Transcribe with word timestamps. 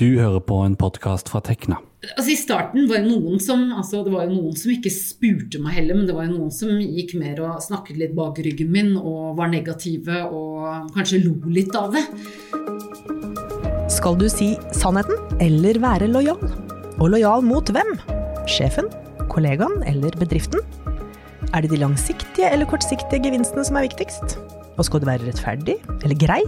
Du 0.00 0.06
hører 0.16 0.40
på 0.40 0.56
en 0.64 0.72
podkast 0.80 1.28
fra 1.28 1.42
Tekna. 1.44 1.76
Altså 2.14 2.30
I 2.32 2.36
starten 2.40 2.86
var 2.88 3.02
det 3.02 3.10
noen 3.10 3.36
som 3.42 3.66
altså 3.76 3.98
det 4.06 4.14
var 4.14 4.22
jo 4.24 4.38
noen 4.38 4.54
som 4.56 4.70
ikke 4.72 4.88
spurte 4.94 5.60
meg 5.60 5.74
heller, 5.76 5.98
men 5.98 6.06
det 6.08 6.14
var 6.16 6.24
jo 6.24 6.38
noen 6.38 6.54
som 6.56 6.70
gikk 6.80 7.12
mer 7.20 7.42
og 7.44 7.58
snakket 7.60 7.98
litt 8.00 8.14
bak 8.16 8.40
ryggen 8.40 8.70
min 8.72 8.94
og 8.96 9.36
var 9.36 9.52
negative 9.52 10.22
og 10.24 10.88
kanskje 10.96 11.20
lo 11.26 11.34
litt 11.52 11.76
av 11.76 11.92
det. 11.92 12.06
Skal 13.92 14.16
du 14.16 14.24
si 14.32 14.54
sannheten 14.72 15.20
eller 15.36 15.82
være 15.84 16.08
lojal? 16.08 16.48
Og 16.96 17.12
lojal 17.18 17.44
mot 17.44 17.68
hvem? 17.76 17.92
Sjefen, 18.48 18.88
kollegaen 19.28 19.82
eller 19.84 20.16
bedriften? 20.16 20.64
Er 21.52 21.60
det 21.60 21.74
de 21.76 21.84
langsiktige 21.84 22.48
eller 22.48 22.72
kortsiktige 22.72 23.20
gevinstene 23.28 23.68
som 23.68 23.76
er 23.76 23.90
viktigst? 23.90 24.40
Og 24.80 24.86
skal 24.88 25.04
du 25.04 25.10
være 25.12 25.28
rettferdig 25.28 25.76
eller 26.00 26.16
grei? 26.24 26.44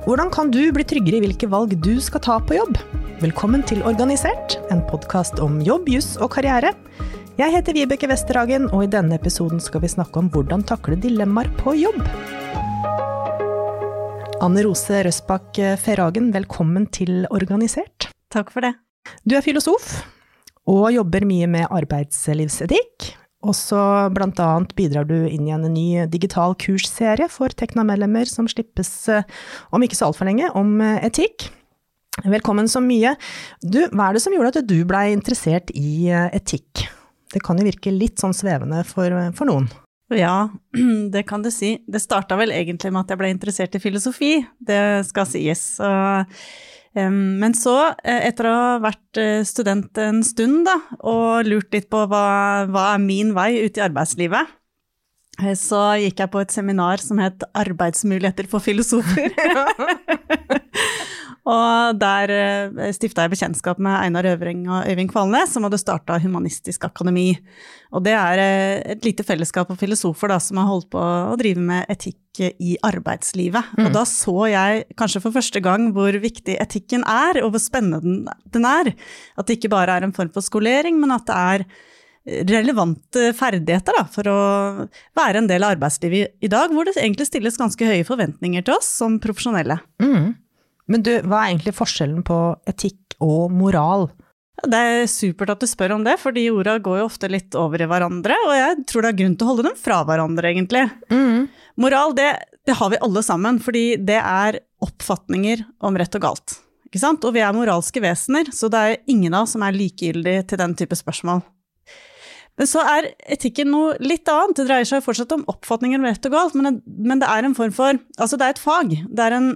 Hvordan 0.00 0.30
kan 0.32 0.48
du 0.48 0.62
bli 0.72 0.84
tryggere 0.88 1.18
i 1.18 1.20
hvilke 1.26 1.48
valg 1.52 1.74
du 1.84 1.98
skal 2.00 2.22
ta 2.24 2.38
på 2.40 2.54
jobb? 2.56 2.78
Velkommen 3.20 3.60
til 3.68 3.82
Organisert, 3.84 4.54
en 4.72 4.80
podkast 4.88 5.36
om 5.44 5.58
jobb, 5.60 5.90
juss 5.92 6.14
og 6.16 6.30
karriere. 6.32 6.70
Jeg 7.36 7.52
heter 7.52 7.76
Vibeke 7.76 8.08
Westerhagen, 8.08 8.70
og 8.72 8.86
i 8.86 8.88
denne 8.88 9.18
episoden 9.20 9.60
skal 9.60 9.84
vi 9.84 9.92
snakke 9.92 10.22
om 10.22 10.30
hvordan 10.32 10.64
takle 10.64 10.96
dilemmaer 10.96 11.52
på 11.60 11.76
jobb. 11.82 12.00
Anne 14.40 14.64
Rose 14.64 15.04
Røsbakk 15.04 15.60
Ferhagen, 15.84 16.32
velkommen 16.32 16.88
til 16.88 17.26
Organisert. 17.28 18.08
Takk 18.32 18.56
for 18.56 18.64
det. 18.64 18.72
Du 19.28 19.36
er 19.36 19.44
filosof 19.44 19.98
og 20.64 20.94
jobber 20.96 21.28
mye 21.28 21.44
med 21.60 21.68
arbeidslivsetikk. 21.68 23.19
Og 23.40 23.56
så 23.56 23.78
annet 23.80 24.74
bidrar 24.76 25.06
du 25.08 25.16
inn 25.24 25.46
i 25.48 25.54
en 25.54 25.64
ny 25.72 26.04
digital 26.12 26.54
kursserie 26.60 27.28
for 27.32 27.48
Tekna-medlemmer 27.48 28.28
som 28.28 28.48
slippes 28.50 28.92
eh, 29.08 29.24
om 29.72 29.80
ikke 29.80 29.96
så 29.96 30.10
altfor 30.10 30.28
lenge, 30.28 30.50
om 30.52 30.76
eh, 30.84 31.00
etikk. 31.08 31.48
Velkommen 32.20 32.68
så 32.68 32.82
mye. 32.84 33.14
Du, 33.62 33.80
hva 33.94 34.10
er 34.10 34.16
det 34.16 34.24
som 34.26 34.34
gjorde 34.34 34.60
at 34.60 34.68
du 34.68 34.82
blei 34.84 35.08
interessert 35.14 35.72
i 35.72 36.10
eh, 36.12 36.28
etikk? 36.36 36.84
Det 37.32 37.40
kan 37.46 37.56
jo 37.56 37.64
virke 37.64 37.94
litt 37.94 38.20
sånn 38.20 38.36
svevende 38.36 38.82
for, 38.84 39.14
for 39.38 39.48
noen. 39.48 39.70
Ja, 40.12 40.50
det 41.14 41.24
kan 41.30 41.40
du 41.40 41.48
si. 41.54 41.78
Det 41.88 42.02
starta 42.02 42.36
vel 42.36 42.52
egentlig 42.52 42.92
med 42.92 43.06
at 43.06 43.14
jeg 43.14 43.22
ble 43.22 43.32
interessert 43.32 43.78
i 43.78 43.80
filosofi, 43.80 44.34
det 44.60 44.82
skal 45.08 45.28
sies. 45.30 45.62
Så 45.78 45.88
men 46.94 47.54
så, 47.54 47.94
eh, 48.02 48.26
etter 48.26 48.48
å 48.50 48.54
ha 48.54 48.78
vært 48.82 49.20
eh, 49.20 49.42
student 49.46 49.98
en 50.02 50.24
stund 50.26 50.64
da, 50.66 50.78
og 51.06 51.46
lurt 51.46 51.70
litt 51.74 51.86
på 51.92 52.02
hva, 52.10 52.66
hva 52.66 52.86
er 52.94 53.04
min 53.04 53.30
vei 53.36 53.60
ut 53.62 53.78
i 53.78 53.84
arbeidslivet, 53.84 54.50
eh, 55.38 55.54
så 55.54 55.84
gikk 56.02 56.24
jeg 56.24 56.32
på 56.32 56.42
et 56.42 56.50
seminar 56.50 57.02
som 57.04 57.22
het 57.22 57.46
Arbeidsmuligheter 57.54 58.50
for 58.50 58.64
filosofer. 58.64 59.30
Og 61.48 61.98
der 62.00 62.32
uh, 62.68 62.80
stifta 62.92 63.24
jeg 63.24 63.32
bekjentskap 63.32 63.80
med 63.80 63.96
Einar 63.96 64.28
Øvring 64.28 64.66
og 64.68 64.88
Øyvind 64.90 65.12
Kvalnes, 65.12 65.54
som 65.54 65.64
hadde 65.64 65.80
starta 65.80 66.18
Humanistisk 66.20 66.84
Akademi. 66.84 67.32
Og 67.96 68.04
det 68.04 68.12
er 68.16 68.42
uh, 68.42 68.92
et 68.92 69.06
lite 69.06 69.24
fellesskap 69.26 69.70
av 69.72 69.80
filosofer 69.80 70.32
da, 70.32 70.40
som 70.42 70.60
har 70.60 70.68
holdt 70.68 70.90
på 70.92 71.00
å 71.00 71.38
drive 71.40 71.64
med 71.64 71.88
etikk 71.92 72.42
i 72.60 72.76
arbeidslivet. 72.86 73.72
Mm. 73.76 73.86
Og 73.86 73.94
da 73.96 74.04
så 74.08 74.36
jeg 74.52 74.84
kanskje 75.00 75.22
for 75.24 75.34
første 75.34 75.62
gang 75.64 75.90
hvor 75.96 76.14
viktig 76.22 76.58
etikken 76.60 77.06
er, 77.08 77.40
og 77.44 77.54
hvor 77.54 77.64
spennende 77.64 78.34
den 78.52 78.68
er. 78.68 78.92
At 79.40 79.48
det 79.48 79.58
ikke 79.58 79.72
bare 79.72 79.96
er 79.96 80.06
en 80.06 80.16
form 80.16 80.32
for 80.34 80.44
skolering, 80.44 81.00
men 81.00 81.16
at 81.16 81.26
det 81.28 81.40
er 81.40 81.66
relevante 82.50 83.30
ferdigheter 83.36 83.96
da, 83.96 84.04
for 84.12 84.28
å 84.28 84.40
være 85.16 85.40
en 85.40 85.48
del 85.48 85.64
av 85.64 85.74
arbeidslivet 85.74 86.36
i 86.44 86.50
dag, 86.52 86.72
hvor 86.74 86.86
det 86.86 86.98
egentlig 86.98 87.26
stilles 87.30 87.58
ganske 87.58 87.86
høye 87.86 88.06
forventninger 88.06 88.66
til 88.66 88.76
oss 88.76 88.90
som 89.00 89.16
profesjonelle. 89.22 89.80
Mm. 90.02 90.34
Men 90.90 91.04
du, 91.06 91.12
hva 91.22 91.44
er 91.44 91.52
egentlig 91.52 91.76
forskjellen 91.78 92.24
på 92.26 92.40
etikk 92.70 93.14
og 93.22 93.52
moral? 93.54 94.08
Det 94.60 94.76
er 94.76 95.06
supert 95.08 95.54
at 95.54 95.62
du 95.62 95.68
spør 95.70 95.94
om 95.96 96.02
det, 96.04 96.16
for 96.20 96.36
de 96.36 96.48
orda 96.52 96.76
går 96.82 97.00
jo 97.00 97.06
ofte 97.08 97.30
litt 97.32 97.54
over 97.56 97.80
i 97.80 97.88
hverandre, 97.88 98.36
og 98.46 98.56
jeg 98.56 98.80
tror 98.90 99.06
det 99.06 99.12
er 99.12 99.20
grunn 99.22 99.36
til 99.38 99.46
å 99.46 99.52
holde 99.52 99.68
dem 99.70 99.78
fra 99.78 100.00
hverandre, 100.08 100.50
egentlig. 100.50 100.82
Mm. 101.12 101.46
Moral, 101.80 102.12
det, 102.18 102.32
det, 102.68 102.76
har 102.76 102.90
vi 102.92 103.00
alle 103.00 103.22
sammen, 103.24 103.60
fordi 103.62 103.84
det 103.96 104.18
er 104.20 104.60
oppfatninger 104.84 105.62
om 105.86 105.96
rett 106.00 106.18
og 106.18 106.26
galt. 106.26 106.58
Ikke 106.90 107.00
sant? 107.00 107.24
Og 107.24 107.32
vi 107.36 107.44
er 107.44 107.56
moralske 107.56 108.02
vesener, 108.04 108.50
så 108.52 108.68
det 108.72 108.82
er 108.82 109.00
ingen 109.08 109.36
av 109.36 109.46
oss 109.46 109.56
som 109.56 109.64
er 109.64 109.78
likegyldig 109.78 110.36
til 110.50 110.60
den 110.60 110.76
type 110.76 110.98
spørsmål. 110.98 111.40
Men 112.60 112.68
så 112.68 112.82
er 112.84 113.12
etikken 113.32 113.70
noe 113.72 113.94
litt 114.04 114.28
annet. 114.28 114.58
Det 114.58 114.66
dreier 114.68 114.88
seg 114.88 115.04
fortsatt 115.06 115.32
om 115.32 115.46
oppfatninger 115.48 115.96
om 115.96 116.04
rett 116.04 116.26
og 116.28 116.34
galt, 116.34 116.58
men, 116.58 116.82
men 116.84 117.22
det 117.22 117.30
er 117.30 117.46
en 117.46 117.56
form 117.56 117.72
for 117.72 117.96
Altså, 118.20 118.36
det 118.36 118.44
er 118.44 118.52
et 118.52 118.60
fag. 118.60 118.92
Det 119.08 119.24
er 119.24 119.36
en 119.38 119.54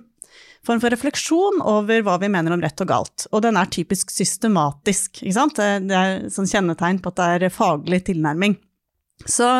form 0.66 0.80
for 0.82 0.92
refleksjon 0.94 1.60
over 1.64 2.04
hva 2.06 2.16
vi 2.22 2.30
mener 2.32 2.54
om 2.54 2.62
rett 2.62 2.80
og 2.84 2.90
galt. 2.90 3.26
Og 3.32 3.42
den 3.44 3.58
er 3.60 3.70
typisk 3.72 4.12
systematisk, 4.14 5.22
ikke 5.22 5.36
sant. 5.36 5.60
Det 5.60 5.98
er 5.98 6.24
sånn 6.32 6.48
kjennetegn 6.50 7.02
på 7.04 7.12
at 7.12 7.20
det 7.20 7.48
er 7.48 7.54
faglig 7.54 8.04
tilnærming. 8.08 8.56
Så 9.24 9.50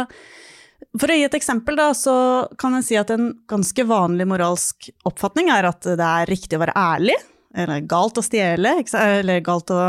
for 0.94 1.10
å 1.10 1.16
gi 1.16 1.26
et 1.26 1.36
eksempel, 1.36 1.78
da, 1.78 1.90
så 1.96 2.16
kan 2.60 2.76
jeg 2.78 2.88
si 2.88 2.98
at 3.00 3.12
en 3.14 3.32
ganske 3.50 3.86
vanlig 3.88 4.26
moralsk 4.30 4.90
oppfatning 5.08 5.50
er 5.54 5.68
at 5.70 5.86
det 5.86 6.08
er 6.08 6.30
riktig 6.30 6.58
å 6.58 6.64
være 6.64 6.76
ærlig, 6.78 7.16
eller 7.54 7.86
galt 7.88 8.18
å 8.18 8.24
stjele, 8.24 8.76
eller 8.98 9.42
galt 9.46 9.72
å, 9.74 9.80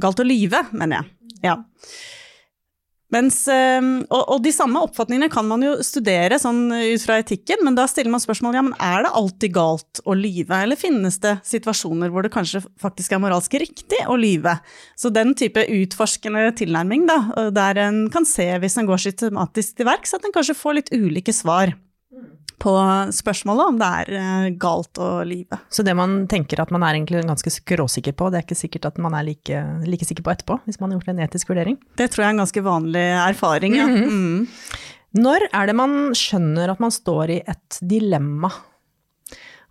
galt 0.00 0.22
å 0.22 0.26
lyve, 0.26 0.64
mener 0.72 1.00
jeg. 1.00 1.12
Ja. 1.46 1.56
Mens, 3.10 3.42
ehm, 3.50 4.04
og, 4.06 4.20
og, 4.22 4.38
de 4.44 4.52
samme 4.54 4.80
oppfatningene 4.86 5.30
kan 5.32 5.46
man 5.48 5.64
jo 5.66 5.72
studere 5.86 6.38
sånn 6.38 6.68
ut 6.70 7.02
fra 7.02 7.18
etikken, 7.22 7.64
men 7.66 7.74
da 7.78 7.88
stiller 7.90 8.12
man 8.12 8.22
spørsmål 8.22 8.58
ja, 8.58 8.62
men 8.66 8.76
er 8.78 9.04
det 9.06 9.12
alltid 9.18 9.54
galt 9.56 10.02
å 10.06 10.14
lyve, 10.14 10.62
eller 10.62 10.78
finnes 10.78 11.18
det 11.22 11.36
situasjoner 11.46 12.12
hvor 12.14 12.26
det 12.26 12.32
kanskje 12.34 12.62
faktisk 12.80 13.16
er 13.16 13.22
moralsk 13.22 13.58
riktig 13.58 14.04
å 14.06 14.14
lyve? 14.20 14.54
Så 14.94 15.10
den 15.14 15.34
type 15.38 15.66
utforskende 15.66 16.46
tilnærming, 16.60 17.08
da, 17.10 17.50
der 17.54 17.82
en 17.88 18.04
kan 18.14 18.28
se 18.28 18.46
hvis 18.62 18.78
en 18.78 18.90
går 18.90 19.02
systematisk 19.08 19.80
til 19.80 19.90
verks, 19.90 20.14
at 20.14 20.26
en 20.26 20.34
kanskje 20.34 20.58
får 20.58 20.78
litt 20.78 20.94
ulike 20.94 21.34
svar 21.34 21.74
på 22.60 22.72
spørsmålet 23.16 23.72
om 23.72 23.80
det 23.80 23.88
er 24.02 24.12
eh, 24.20 24.46
galt 24.60 25.00
å 25.00 25.10
lyve. 25.26 25.58
Så 25.72 25.84
det 25.86 25.94
man 25.96 26.26
tenker 26.30 26.60
at 26.62 26.72
man 26.74 26.84
er 26.84 26.98
egentlig 26.98 27.24
ganske 27.28 27.52
skråsikker 27.54 28.16
på, 28.16 28.28
det 28.30 28.40
er 28.40 28.46
ikke 28.46 28.58
sikkert 28.58 28.90
at 28.92 29.00
man 29.02 29.16
er 29.16 29.26
like, 29.26 29.64
like 29.88 30.06
sikker 30.06 30.26
på 30.26 30.34
etterpå, 30.34 30.60
hvis 30.66 30.80
man 30.80 30.92
har 30.92 31.00
gjort 31.00 31.12
en 31.14 31.22
etisk 31.26 31.52
vurdering? 31.52 31.80
Det 32.00 32.10
tror 32.12 32.24
jeg 32.24 32.28
er 32.28 32.36
en 32.36 32.44
ganske 32.44 32.64
vanlig 32.66 33.06
erfaring, 33.24 33.76
ja. 33.80 33.86
Mm 33.88 33.96
-hmm. 33.96 34.10
mm. 34.10 34.48
Når 35.20 35.48
er 35.52 35.66
det 35.66 35.74
man 35.74 36.14
skjønner 36.14 36.70
at 36.70 36.80
man 36.80 36.90
står 36.90 37.30
i 37.30 37.42
et 37.46 37.78
dilemma? 37.82 38.50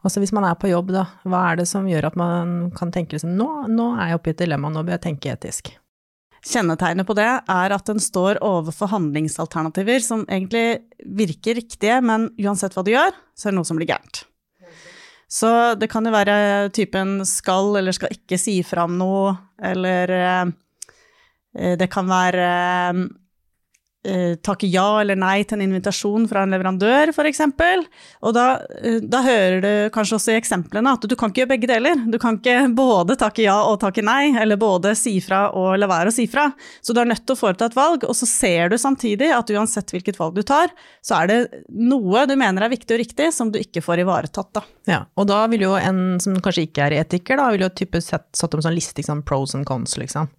Altså 0.03 0.19
hvis 0.19 0.33
man 0.35 0.43
er 0.43 0.55
på 0.55 0.67
jobb, 0.67 0.91
da, 0.91 1.05
hva 1.23 1.51
er 1.51 1.59
det 1.59 1.67
som 1.67 1.87
gjør 1.87 2.07
at 2.07 2.15
man 2.15 2.71
kan 2.75 2.91
tenke 2.91 3.15
liksom 3.15 3.35
nå, 3.35 3.67
nå 3.67 3.95
er 3.99 4.07
jeg 4.07 4.19
oppe 4.19 4.31
i 4.31 4.35
et 4.35 4.43
dilemma, 4.43 4.69
nå 4.69 4.83
bør 4.83 4.97
jeg 4.97 5.05
tenke 5.07 5.31
etisk? 5.31 5.71
Kjennetegnet 6.45 7.07
på 7.07 7.15
det 7.17 7.27
er 7.27 7.75
at 7.75 7.89
den 7.89 7.99
står 7.99 8.39
overfor 8.45 8.91
handlingsalternativer 8.93 10.03
som 10.03 10.23
egentlig 10.29 10.81
virker 11.03 11.59
riktige, 11.59 11.99
men 12.05 12.29
uansett 12.39 12.75
hva 12.77 12.85
du 12.85 12.93
gjør, 12.93 13.15
så 13.35 13.47
er 13.47 13.53
det 13.53 13.59
noe 13.59 13.67
som 13.67 13.79
blir 13.79 13.89
gærent. 13.89 14.23
Så 15.29 15.49
det 15.77 15.91
kan 15.91 16.07
jo 16.07 16.13
være 16.15 16.69
typen 16.73 17.19
skal 17.27 17.75
eller 17.77 17.93
skal 17.93 18.15
ikke 18.15 18.39
si 18.41 18.55
fram 18.65 18.95
noe, 18.97 19.35
eller 19.61 20.15
eh, 20.15 21.75
det 21.77 21.89
kan 21.91 22.09
være 22.09 22.47
eh, 24.07 24.35
takke 24.45 24.67
ja 24.71 25.01
eller 25.01 25.17
nei 25.19 25.43
til 25.43 25.57
en 25.57 25.65
invitasjon 25.67 26.27
fra 26.29 26.43
en 26.45 26.53
leverandør, 26.53 27.11
f.eks. 27.11 27.41
Og 28.23 28.35
da, 28.35 28.45
eh, 28.79 28.99
da, 29.03 29.21
hører 29.25 29.59
du 29.63 29.71
kanskje 29.95 30.17
også 30.19 30.33
i 30.33 30.39
eksemplene 30.39 30.93
at 30.95 31.07
du 31.09 31.15
kan 31.19 31.31
ikke 31.31 31.43
gjøre 31.43 31.51
begge 31.53 31.69
deler. 31.71 32.03
Du 32.07 32.19
kan 32.21 32.39
ikke 32.39 32.69
både 32.75 33.17
takke 33.19 33.43
ja 33.45 33.57
og 33.67 33.79
takke 33.83 34.03
nei, 34.05 34.31
eller 34.39 34.59
både 34.59 34.95
si 34.97 35.17
fra 35.23 35.47
og 35.57 35.75
la 35.79 35.89
være 35.89 36.13
å 36.13 36.15
si 36.15 36.27
fra. 36.31 36.49
Så 36.81 36.95
du 36.95 37.01
er 37.03 37.11
nødt 37.11 37.25
til 37.25 37.35
å 37.35 37.39
foreta 37.39 37.69
et 37.69 37.77
valg, 37.77 38.05
og 38.07 38.15
så 38.17 38.29
ser 38.29 38.73
du 38.73 38.77
samtidig 38.79 39.31
at 39.35 39.51
uansett 39.53 39.93
hvilket 39.93 40.19
valg 40.19 40.37
du 40.37 40.43
tar, 40.47 40.73
så 41.05 41.21
er 41.21 41.31
det 41.31 41.39
noe 41.69 42.25
du 42.29 42.35
mener 42.39 42.65
er 42.65 42.73
viktig 42.73 42.95
og 42.95 43.03
riktig 43.03 43.31
som 43.35 43.51
du 43.53 43.59
ikke 43.61 43.83
får 43.83 44.03
ivaretatt, 44.05 44.51
da. 44.55 44.65
Ja, 44.89 45.03
og 45.19 45.27
da 45.29 45.43
vil 45.51 45.67
jo 45.67 45.75
en 45.77 46.19
som 46.23 46.37
kanskje 46.41 46.65
ikke 46.69 46.87
er 46.87 46.99
etiker, 47.03 47.39
da, 47.39 47.49
vil 47.53 47.67
jo 47.67 47.73
type 47.75 48.01
satt, 48.03 48.29
satt 48.37 48.55
om 48.55 48.63
sånn 48.63 48.77
liste, 48.77 48.97
liksom, 49.01 49.23
pros 49.27 49.55
and 49.57 49.67
cons, 49.69 49.97
liksom. 50.01 50.31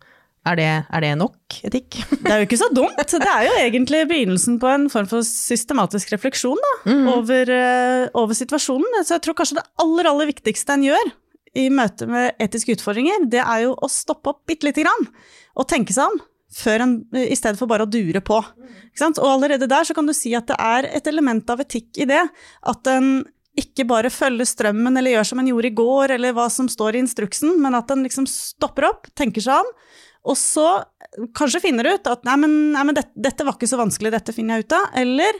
Er 0.49 0.57
det, 0.57 0.69
er 0.89 1.05
det, 1.05 1.11
nok 1.21 1.57
etikk? 1.69 1.99
Det 2.23 2.31
er 2.31 2.41
jo 2.41 2.47
ikke 2.47 2.59
så 2.61 2.71
dumt. 2.73 2.97
Det 2.97 3.29
er 3.29 3.45
jo 3.45 3.57
egentlig 3.61 4.07
begynnelsen 4.09 4.57
på 4.63 4.71
en 4.73 4.87
form 4.93 5.09
for 5.11 5.27
systematisk 5.27 6.15
refleksjon 6.15 6.57
da, 6.65 6.71
mm. 6.89 7.09
over, 7.13 7.53
uh, 7.53 8.05
over, 8.23 8.37
situasjonen. 8.39 9.03
Så 9.05 9.19
jeg 9.19 9.27
tror 9.27 9.37
kanskje 9.37 9.59
det 9.59 9.67
aller, 9.85 10.09
aller 10.09 10.31
viktigste 10.31 10.79
en 10.79 10.87
gjør 10.89 11.13
i 11.61 11.67
møte 11.75 12.07
med 12.09 12.39
etiske 12.41 12.77
utfordringer, 12.77 13.27
det 13.31 13.43
er 13.43 13.65
jo 13.67 13.75
å 13.75 13.89
stoppe 13.91 14.31
opp 14.33 14.45
bitte 14.47 14.69
lite 14.69 14.85
grann 14.85 15.09
og 15.59 15.67
tenke 15.69 15.93
seg 15.97 16.13
om. 16.13 16.21
Før 16.51 16.83
en, 16.83 16.95
I 17.15 17.37
stedet 17.39 17.59
for 17.61 17.71
bare 17.71 17.85
å 17.87 17.91
dure 17.91 18.23
på. 18.27 18.39
Og 18.41 19.27
allerede 19.27 19.69
der 19.71 19.87
så 19.87 19.95
kan 19.95 20.09
du 20.09 20.15
si 20.17 20.33
at 20.35 20.49
det 20.51 20.57
er 20.59 20.89
et 20.99 21.11
element 21.11 21.47
av 21.53 21.63
etikk 21.63 22.01
i 22.03 22.09
det. 22.11 22.25
At 22.67 22.91
en 22.91 23.21
ikke 23.59 23.85
bare 23.89 24.11
følger 24.13 24.49
strømmen 24.49 24.97
eller 24.99 25.17
gjør 25.17 25.29
som 25.31 25.43
en 25.43 25.51
gjorde 25.51 25.71
i 25.71 25.77
går, 25.79 26.15
eller 26.17 26.35
hva 26.37 26.47
som 26.53 26.69
står 26.71 26.97
i 26.97 27.03
instruksen, 27.05 27.57
men 27.63 27.77
at 27.79 27.91
en 27.93 28.05
liksom 28.07 28.27
stopper 28.31 28.89
opp, 28.91 29.11
tenker 29.19 29.45
seg 29.45 29.63
om, 29.63 29.71
og 30.27 30.37
så 30.37 30.67
kanskje 31.37 31.63
finner 31.65 31.87
du 31.87 31.95
ut 31.97 32.11
at 32.11 32.27
nei, 32.29 32.37
men, 32.43 32.57
nei, 32.75 32.83
men 32.89 32.97
dette, 32.99 33.13
dette, 33.17 33.47
var 33.47 33.57
ikke 33.57 33.71
så 33.71 33.79
vanskelig, 33.81 34.13
dette 34.13 34.35
finner 34.37 34.59
jeg 34.59 34.67
ut 34.69 34.75
av. 34.77 34.87
Eller 35.01 35.39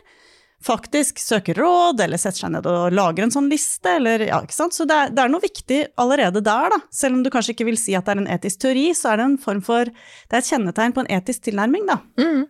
faktisk 0.65 1.21
søker 1.23 1.57
råd, 1.57 2.01
eller 2.05 2.21
setter 2.21 2.45
seg 2.45 2.53
ned 2.53 2.67
og 2.69 2.93
lager 2.93 3.25
en 3.25 3.33
sånn 3.33 3.49
liste, 3.53 3.95
eller 3.97 4.25
ja, 4.29 4.41
ikke 4.45 4.57
sant. 4.57 4.77
Så 4.77 4.85
det 4.89 4.97
er, 4.97 5.13
det 5.17 5.25
er 5.25 5.33
noe 5.33 5.45
viktig 5.45 5.81
allerede 6.01 6.43
der, 6.45 6.73
da. 6.75 6.81
Selv 6.93 7.19
om 7.19 7.25
du 7.25 7.31
kanskje 7.33 7.55
ikke 7.57 7.69
vil 7.69 7.81
si 7.81 7.97
at 7.97 8.09
det 8.09 8.17
er 8.17 8.23
en 8.23 8.33
etisk 8.37 8.63
teori, 8.65 8.87
så 8.97 9.13
er 9.13 9.21
det 9.21 9.29
en 9.29 9.37
form 9.41 9.61
for 9.65 9.89
Det 9.91 10.33
er 10.37 10.41
et 10.43 10.51
kjennetegn 10.53 10.97
på 10.97 11.05
en 11.05 11.13
etisk 11.21 11.45
tilnærming, 11.49 11.87
da. 11.89 12.01
Mm. 12.21 12.43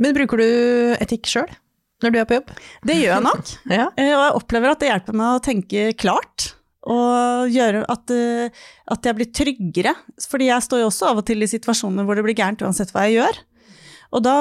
Men 0.00 0.16
bruker 0.16 0.40
du 0.40 0.48
etikk 1.02 1.28
sjøl 1.30 1.50
når 2.00 2.14
du 2.14 2.16
er 2.16 2.24
på 2.24 2.38
jobb? 2.38 2.54
Det 2.88 2.94
gjør 2.96 3.12
jeg 3.12 3.26
nok. 3.26 3.50
Ja. 3.80 3.90
Eh, 4.00 4.14
Og 4.14 4.22
jeg 4.24 4.36
opplever 4.38 4.72
at 4.72 4.80
det 4.80 4.88
hjelper 4.88 5.18
meg 5.20 5.34
å 5.36 5.42
tenke 5.44 5.82
klart. 6.00 6.52
Og 6.88 7.52
gjøre 7.52 7.84
at, 7.92 8.10
eh, 8.14 8.66
at 8.88 9.04
jeg 9.04 9.18
blir 9.18 9.30
tryggere. 9.36 9.94
Fordi 10.30 10.48
jeg 10.48 10.64
står 10.64 10.82
jo 10.82 10.90
også 10.90 11.10
av 11.10 11.20
og 11.20 11.26
til 11.28 11.44
i 11.44 11.50
situasjoner 11.50 12.06
hvor 12.08 12.16
det 12.16 12.24
blir 12.24 12.38
gærent 12.38 12.64
uansett 12.64 12.92
hva 12.94 13.04
jeg 13.08 13.20
gjør. 13.20 13.40
Og 14.16 14.24
da, 14.24 14.36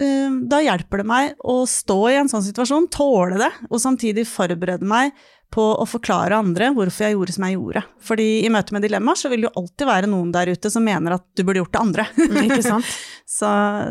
eh, 0.00 0.40
da 0.48 0.62
hjelper 0.62 1.02
det 1.02 1.08
meg 1.10 1.36
å 1.42 1.62
stå 1.66 2.00
i 2.12 2.18
en 2.20 2.30
sånn 2.30 2.46
situasjon, 2.46 2.90
tåle 2.92 3.40
det, 3.42 3.50
og 3.68 3.82
samtidig 3.82 4.28
forberede 4.30 4.86
meg 4.86 5.12
på 5.52 5.64
å 5.76 5.84
forklare 5.84 6.38
andre 6.38 6.70
hvorfor 6.72 7.04
jeg 7.04 7.16
gjorde 7.16 7.34
som 7.34 7.44
jeg 7.44 7.58
gjorde. 7.58 7.82
Fordi 8.00 8.28
i 8.40 8.50
møte 8.52 8.72
med 8.72 8.86
dilemmaer 8.86 9.18
så 9.20 9.28
vil 9.28 9.42
det 9.42 9.50
jo 9.50 9.60
alltid 9.60 9.88
være 9.90 10.08
noen 10.08 10.30
der 10.32 10.48
ute 10.54 10.70
som 10.72 10.84
mener 10.86 11.18
at 11.18 11.26
du 11.36 11.42
burde 11.44 11.60
gjort 11.60 11.74
det 11.74 11.82
andre. 11.82 12.06
Ikke 12.46 12.62
sant? 12.64 12.88
så, 13.38 13.50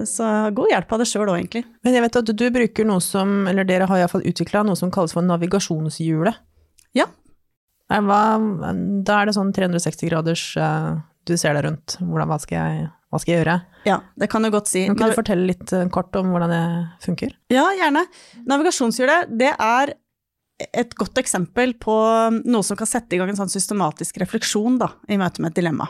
så 0.09 0.29
god 0.57 0.73
hjelp 0.73 0.95
av 0.95 1.03
det 1.03 1.09
sjøl 1.11 1.27
òg, 1.27 1.37
egentlig. 1.37 1.63
Men 1.85 1.97
jeg 1.97 2.05
vet 2.07 2.21
at 2.23 2.33
du 2.33 2.45
bruker 2.57 2.89
noe 2.89 3.03
som, 3.05 3.43
eller 3.51 3.67
dere 3.69 3.89
har 3.91 4.01
iallfall 4.01 4.25
utvikla 4.25 4.65
noe 4.65 4.79
som 4.79 4.93
kalles 4.93 5.13
for 5.13 5.25
navigasjonshjulet. 5.27 6.41
Ja. 6.97 7.07
Hva, 7.91 8.21
da 9.03 9.19
er 9.19 9.29
det 9.29 9.35
sånn 9.35 9.51
360 9.55 10.07
graders 10.07 10.43
eh, 10.59 10.91
Du 11.27 11.35
ser 11.37 11.57
deg 11.57 11.65
rundt. 11.67 11.97
Hvordan, 11.99 12.29
hva, 12.31 12.37
skal 12.41 12.57
jeg, 12.57 12.89
hva 13.11 13.21
skal 13.21 13.33
jeg 13.33 13.41
gjøre? 13.41 13.57
Ja, 13.89 13.97
det 14.21 14.29
kan 14.31 14.45
du 14.45 14.51
godt 14.53 14.71
si. 14.71 14.85
Kan 14.87 15.11
du 15.11 15.17
fortelle 15.17 15.49
litt 15.49 15.73
eh, 15.75 15.87
kort 15.93 16.15
om 16.19 16.31
hvordan 16.33 16.53
det 16.53 16.63
funker? 17.03 17.35
Ja, 17.53 17.65
gjerne. 17.77 18.05
Navigasjonshjulet, 18.49 19.33
det 19.41 19.53
er 19.57 19.95
et 20.61 20.93
godt 20.97 21.17
eksempel 21.17 21.73
på 21.81 21.95
noe 22.45 22.65
som 22.65 22.77
kan 22.77 22.89
sette 22.89 23.17
i 23.17 23.21
gang 23.21 23.31
en 23.33 23.39
sånn 23.39 23.51
systematisk 23.51 24.19
refleksjon 24.21 24.77
da, 24.81 24.91
i 25.09 25.17
møte 25.17 25.41
med 25.41 25.53
et 25.53 25.61
dilemma. 25.61 25.89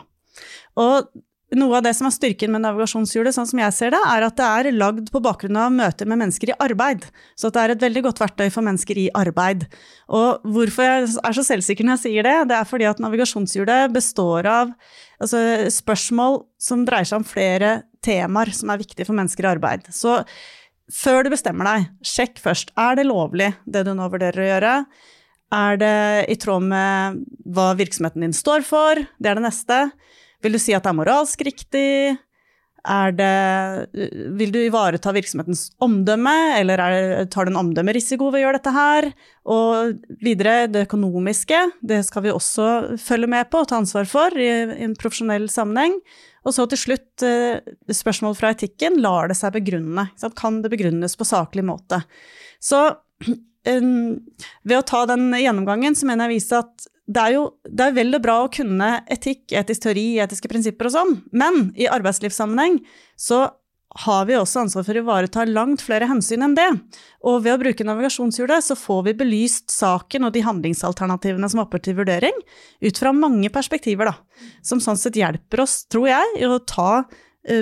Og 0.80 1.10
noe 1.58 1.78
av 1.78 1.84
det 1.84 1.92
som 1.96 2.06
er 2.08 2.14
styrken 2.14 2.52
med 2.54 2.62
navigasjonshjulet, 2.64 3.34
sånn 3.36 3.48
som 3.50 3.60
jeg 3.60 3.74
ser 3.76 3.92
det, 3.94 4.00
er 4.08 4.24
at 4.26 4.36
det 4.38 4.46
er 4.46 4.68
lagd 4.76 5.10
på 5.12 5.20
bakgrunn 5.24 5.58
av 5.60 5.74
møter 5.74 6.08
med 6.08 6.22
mennesker 6.22 6.52
i 6.52 6.56
arbeid. 6.64 7.04
Så 7.38 7.50
det 7.52 7.60
er 7.60 7.74
et 7.74 7.84
veldig 7.84 8.04
godt 8.08 8.22
verktøy 8.22 8.46
for 8.54 8.64
mennesker 8.66 9.00
i 9.02 9.06
arbeid. 9.18 9.66
Og 10.12 10.44
hvorfor 10.54 10.86
jeg 10.88 11.10
er 11.20 11.36
så 11.36 11.44
selvsikker 11.46 11.86
når 11.86 11.98
jeg 11.98 12.04
sier 12.06 12.28
det, 12.28 12.36
det 12.52 12.58
er 12.58 12.68
fordi 12.68 12.88
at 12.88 13.02
navigasjonshjulet 13.04 13.92
består 13.92 14.48
av 14.48 14.74
altså, 15.20 15.42
spørsmål 15.72 16.42
som 16.62 16.86
dreier 16.88 17.08
seg 17.08 17.20
om 17.20 17.28
flere 17.28 17.82
temaer 18.02 18.52
som 18.56 18.72
er 18.72 18.80
viktige 18.82 19.06
for 19.08 19.18
mennesker 19.18 19.46
i 19.46 19.52
arbeid. 19.52 19.88
Så 19.94 20.22
før 20.92 21.24
du 21.24 21.32
bestemmer 21.32 21.68
deg, 21.68 21.90
sjekk 22.04 22.40
først. 22.42 22.72
Er 22.80 22.96
det 22.98 23.08
lovlig, 23.08 23.52
det 23.64 23.84
du 23.86 23.92
nå 23.96 24.08
vurderer 24.12 24.42
å 24.42 24.48
gjøre? 24.50 24.74
Er 25.52 25.78
det 25.80 25.96
i 26.32 26.38
tråd 26.40 26.64
med 26.64 27.22
hva 27.52 27.72
virksomheten 27.76 28.24
din 28.24 28.34
står 28.36 28.64
for? 28.64 29.00
Det 29.20 29.30
er 29.30 29.36
det 29.36 29.44
neste. 29.44 29.84
Vil 30.42 30.56
du 30.56 30.60
si 30.62 30.74
at 30.76 30.84
det 30.84 30.92
er 30.92 30.98
moralsk 30.98 31.42
riktig? 31.46 31.88
Er 32.82 33.12
det, 33.14 33.34
vil 34.34 34.50
du 34.50 34.58
ivareta 34.58 35.12
virksomhetens 35.14 35.68
omdømme, 35.82 36.32
eller 36.58 36.80
er, 36.82 36.96
tar 37.30 37.46
du 37.46 37.52
en 37.52 37.60
omdømmerisiko 37.60 38.32
ved 38.32 38.40
å 38.40 38.42
gjøre 38.42 38.58
dette 38.58 38.72
her? 38.74 39.06
Og 39.54 40.16
videre, 40.24 40.66
det 40.66 40.88
økonomiske, 40.88 41.60
det 41.86 42.00
skal 42.08 42.26
vi 42.26 42.34
også 42.34 42.98
følge 42.98 43.30
med 43.30 43.52
på 43.52 43.62
og 43.62 43.70
ta 43.70 43.78
ansvar 43.78 44.10
for 44.10 44.34
i, 44.34 44.50
i 44.74 44.86
en 44.88 44.98
profesjonell 44.98 45.46
sammenheng. 45.52 45.94
Og 46.42 46.56
så 46.56 46.66
til 46.66 46.80
slutt, 46.80 47.22
eh, 47.22 47.62
spørsmål 47.94 48.34
fra 48.34 48.50
etikken, 48.50 48.98
lar 49.04 49.30
det 49.30 49.38
seg 49.38 49.54
begrunne? 49.54 50.08
Kan 50.34 50.58
det 50.64 50.72
begrunnes 50.74 51.14
på 51.18 51.28
saklig 51.28 51.62
måte? 51.68 52.02
Så 52.58 52.88
ved 53.64 54.76
å 54.78 54.84
ta 54.86 55.04
den 55.06 55.30
gjennomgangen, 55.38 55.94
så 55.94 56.08
mener 56.08 56.28
jeg 56.28 56.40
vise 56.40 56.62
at 56.64 56.88
det 57.12 57.22
er 57.22 57.34
jo 57.34 57.46
det 57.66 57.88
er 57.88 57.96
vel 57.96 58.14
og 58.16 58.22
bra 58.24 58.36
å 58.44 58.52
kunne 58.52 58.92
etikk, 59.10 59.50
etisk 59.58 59.84
teori, 59.86 60.06
etiske 60.22 60.50
prinsipper 60.50 60.88
og 60.88 60.94
sånn, 60.94 61.16
men 61.34 61.72
i 61.78 61.90
arbeidslivssammenheng 61.90 62.80
så 63.18 63.48
har 64.06 64.24
vi 64.28 64.36
også 64.38 64.62
ansvar 64.62 64.86
for 64.86 64.96
å 64.96 65.02
ivareta 65.02 65.44
langt 65.48 65.82
flere 65.84 66.08
hensyn 66.08 66.44
enn 66.46 66.54
det. 66.56 66.68
Og 67.28 67.42
ved 67.44 67.56
å 67.56 67.60
bruke 67.60 67.84
navigasjonshjulet 67.84 68.64
så 68.64 68.76
får 68.78 69.02
vi 69.08 69.16
belyst 69.20 69.72
saken 69.74 70.28
og 70.28 70.32
de 70.32 70.44
handlingsalternativene 70.46 71.50
som 71.52 71.60
er 71.60 71.82
til 71.84 71.98
vurdering, 71.98 72.38
ut 72.80 73.02
fra 73.02 73.12
mange 73.12 73.50
perspektiver, 73.52 74.08
da. 74.08 74.48
Som 74.64 74.80
sånn 74.80 75.00
sett 75.00 75.18
hjelper 75.20 75.66
oss, 75.66 75.82
tror 75.92 76.08
jeg, 76.08 76.32
i 76.40 76.48
å 76.48 76.62
ta 76.64 77.04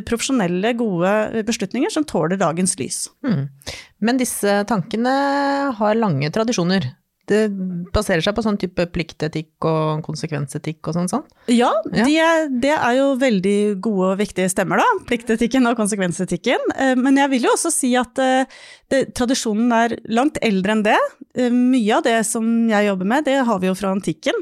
profesjonelle, 0.05 0.75
gode 0.77 1.43
beslutninger 1.49 1.91
som 1.95 2.05
tåler 2.05 2.37
dagens 2.41 2.75
lys. 2.81 3.07
Mm. 3.25 3.47
Men 4.05 4.19
disse 4.21 4.59
tankene 4.69 5.13
har 5.79 5.95
lange 5.97 6.29
tradisjoner. 6.35 6.91
Det 7.31 7.45
baserer 7.95 8.25
seg 8.25 8.35
på 8.35 8.43
sånn 8.43 8.57
type 8.59 8.89
pliktetikk 8.91 9.63
og 9.71 10.01
konsekvensetikk 10.03 10.89
og 10.91 10.97
sånn 10.97 11.11
sånn? 11.13 11.23
Ja, 11.47 11.69
Ja. 11.95 12.05
de 12.05 12.17
er, 12.19 12.49
det 12.51 12.73
er 12.75 12.97
jo 12.97 13.05
veldig 13.21 13.81
gode 13.81 14.09
og 14.13 14.19
viktige 14.19 14.51
stemmer, 14.51 14.83
da. 14.83 14.87
Pliktetikken 15.07 15.69
og 15.71 15.77
konsekvensetikken. 15.79 16.59
Eh, 16.77 16.95
Men 16.97 17.17
jeg 17.17 17.31
vil 17.31 17.43
jo 17.47 17.53
også 17.55 17.71
si 17.71 17.95
at 17.95 18.19
eh, 18.19 18.45
det, 18.91 19.15
tradisjonen 19.15 19.71
er 19.73 19.95
langt 20.11 20.39
eldre 20.43 20.73
enn 20.75 20.83
det. 20.83 20.99
Eh, 21.37 21.51
Mye 21.55 21.97
av 22.01 22.03
det 22.03 22.19
som 22.27 22.69
jeg 22.69 22.89
jobber 22.91 23.07
med, 23.07 23.25
det 23.31 23.39
har 23.47 23.61
vi 23.63 23.69
jo 23.71 23.75
fra 23.79 23.95
antikken. 23.95 24.35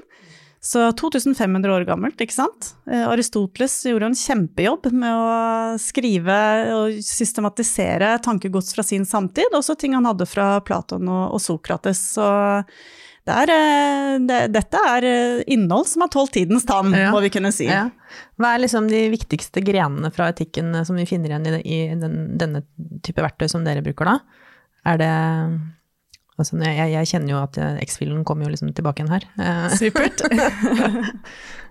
Så 0.60 0.80
2500 0.98 1.70
år 1.70 1.84
gammelt, 1.86 2.18
ikke 2.18 2.34
sant. 2.34 2.72
Eh, 2.90 3.04
Aristoteles 3.06 3.76
gjorde 3.86 4.08
en 4.10 4.16
kjempejobb 4.18 4.88
med 4.90 5.14
å 5.14 5.76
skrive 5.78 6.38
og 6.74 6.96
systematisere 7.06 8.16
tankegods 8.24 8.74
fra 8.74 8.82
sin 8.82 9.06
samtid, 9.06 9.54
også 9.54 9.76
ting 9.78 9.94
han 9.94 10.08
hadde 10.08 10.26
fra 10.26 10.56
Platon 10.66 11.06
og, 11.08 11.38
Sokrates. 11.40 12.00
Så 12.16 12.26
det 13.28 13.36
er, 13.44 13.52
eh, 13.54 14.16
det, 14.26 14.40
dette 14.56 14.82
er 14.90 15.06
eh, 15.06 15.44
innhold 15.54 15.86
som 15.86 16.02
har 16.02 16.10
tålt 16.10 16.34
tidens 16.34 16.66
tann, 16.66 16.90
Ja. 16.96 17.12
må 17.14 17.22
vi 17.22 17.30
kunne 17.30 17.52
si. 17.54 17.70
Ja. 17.70 17.86
Hva 18.40 18.56
er 18.56 18.64
liksom 18.66 18.88
de 18.90 19.04
viktigste 19.14 19.62
grenene 19.62 20.10
fra 20.10 20.30
etikken 20.32 20.74
som 20.84 20.98
vi 20.98 21.06
finner 21.06 21.36
igjen 21.36 21.46
i, 21.54 21.62
i 21.62 21.80
den, 21.94 22.36
denne 22.40 22.64
type 23.06 23.22
verktøy 23.22 23.46
som 23.52 23.62
dere 23.62 23.84
bruker 23.86 24.10
da? 24.10 24.18
Er 24.88 24.98
det 24.98 25.14
altså, 26.38 26.58
jeg, 26.62 26.92
jeg 26.94 27.10
kjenner 27.12 27.34
jo 27.34 27.40
at 27.42 27.58
X-filen 27.84 28.24
kommer 28.26 28.46
jo 28.46 28.54
liksom 28.54 28.70
tilbake 28.76 29.02
igjen 29.02 29.14
her. 29.14 29.26
Eh, 29.38 29.78
Supert. 29.78 30.22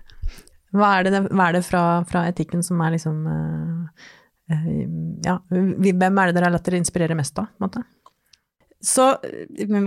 Hva 0.76 0.88
er 0.98 1.06
det, 1.06 1.20
hva 1.32 1.48
er 1.48 1.56
det 1.56 1.64
fra, 1.64 1.82
fra 2.08 2.26
etikken 2.28 2.60
som 2.64 2.80
er 2.84 2.92
liksom 2.98 3.22
eh, 4.52 4.58
Ja, 5.24 5.38
hvem 5.48 6.02
er 6.20 6.28
det 6.28 6.36
dere 6.36 6.50
har 6.50 6.52
latt 6.52 6.66
dere 6.66 6.80
inspirere 6.82 7.16
mest 7.16 7.38
av, 7.40 7.48
på 7.54 7.62
en 7.62 7.68
måte? 7.70 7.84
Så 8.84 9.08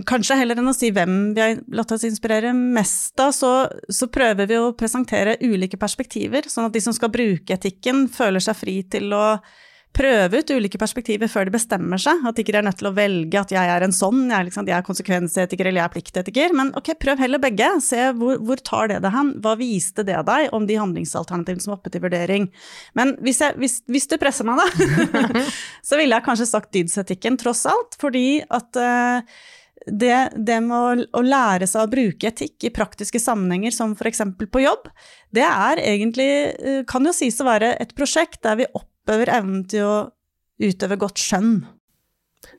kanskje 0.10 0.36
heller 0.36 0.60
enn 0.60 0.68
å 0.68 0.76
si 0.76 0.90
hvem 0.92 1.14
vi 1.36 1.40
har 1.40 1.62
latt 1.72 1.94
oss 1.96 2.04
inspirere 2.04 2.50
mest 2.52 3.22
av, 3.24 3.32
så, 3.32 3.52
så 3.88 4.10
prøver 4.12 4.50
vi 4.50 4.58
å 4.60 4.74
presentere 4.76 5.38
ulike 5.40 5.80
perspektiver, 5.80 6.50
sånn 6.52 6.68
at 6.68 6.76
de 6.76 6.82
som 6.84 6.96
skal 6.98 7.14
bruke 7.14 7.56
etikken, 7.56 8.10
føler 8.12 8.44
seg 8.44 8.58
fri 8.60 8.82
til 8.92 9.14
å 9.16 9.38
prøve 9.96 10.40
ut 10.40 10.52
ulike 10.56 10.80
perspektiver 10.80 11.30
før 11.32 11.48
de 11.48 11.54
bestemmer 11.56 12.00
seg. 12.02 12.24
At 12.28 12.40
de 12.40 12.46
er 12.56 12.66
nødt 12.66 12.80
til 12.80 12.90
å 12.90 12.94
velge 12.96 13.40
at 13.42 13.54
jeg 13.54 13.72
er 13.74 13.86
en 13.86 13.96
sånn, 13.96 14.24
jeg 14.30 14.38
er, 14.38 14.48
liksom, 14.48 14.68
jeg 14.70 14.78
er 14.78 14.88
konsekvensetiker 14.88 15.68
eller 15.68 15.82
jeg 15.82 15.90
er 15.90 15.96
pliktetiker. 15.96 16.58
Men 16.58 16.74
ok, 16.80 16.94
prøv 17.02 17.22
heller 17.24 17.42
begge. 17.44 17.70
Se 17.84 18.10
hvor, 18.18 18.40
hvor 18.42 18.64
tar 18.64 18.92
det 18.94 19.02
deg 19.06 19.16
hen? 19.16 19.34
Hva 19.44 19.56
viste 19.60 20.06
det 20.08 20.20
deg 20.28 20.52
om 20.56 20.68
de 20.70 20.80
handlingsalternativene 20.80 21.64
som 21.64 21.74
er 21.74 21.80
oppe 21.80 21.94
til 21.94 22.04
vurdering? 22.06 22.50
Men 22.98 23.16
hvis, 23.24 23.42
jeg, 23.44 23.58
hvis, 23.62 23.80
hvis 23.92 24.10
du 24.12 24.18
presser 24.22 24.48
meg, 24.48 24.62
da, 24.62 25.46
så 25.88 26.00
ville 26.00 26.16
jeg 26.18 26.28
kanskje 26.28 26.52
sagt 26.52 26.72
dydsetikken 26.76 27.40
tross 27.42 27.66
alt, 27.70 27.98
fordi 28.02 28.42
at 28.52 28.80
uh, 28.80 29.42
det, 29.88 30.16
det 30.38 30.60
med 30.64 30.78
å, 30.78 31.06
å 31.18 31.24
lære 31.26 31.68
seg 31.70 31.86
å 31.86 31.90
bruke 31.92 32.30
etikk 32.30 32.68
i 32.68 32.74
praktiske 32.74 33.20
sammenhenger, 33.22 33.74
som 33.74 33.96
f.eks. 33.98 34.22
på 34.52 34.64
jobb, 34.64 34.88
det 35.34 35.46
er 35.48 35.82
egentlig, 35.82 36.30
eh, 36.54 36.82
kan 36.88 37.06
jo 37.08 37.14
sies 37.16 37.40
å 37.42 37.48
være 37.48 37.74
et 37.82 37.96
prosjekt 37.98 38.42
der 38.46 38.60
vi 38.62 38.70
oppøver 39.02 39.34
evnen 39.38 39.64
til 39.70 39.88
å 39.88 39.96
utøve 40.62 41.00
godt 41.02 41.22
skjønn. 41.22 41.56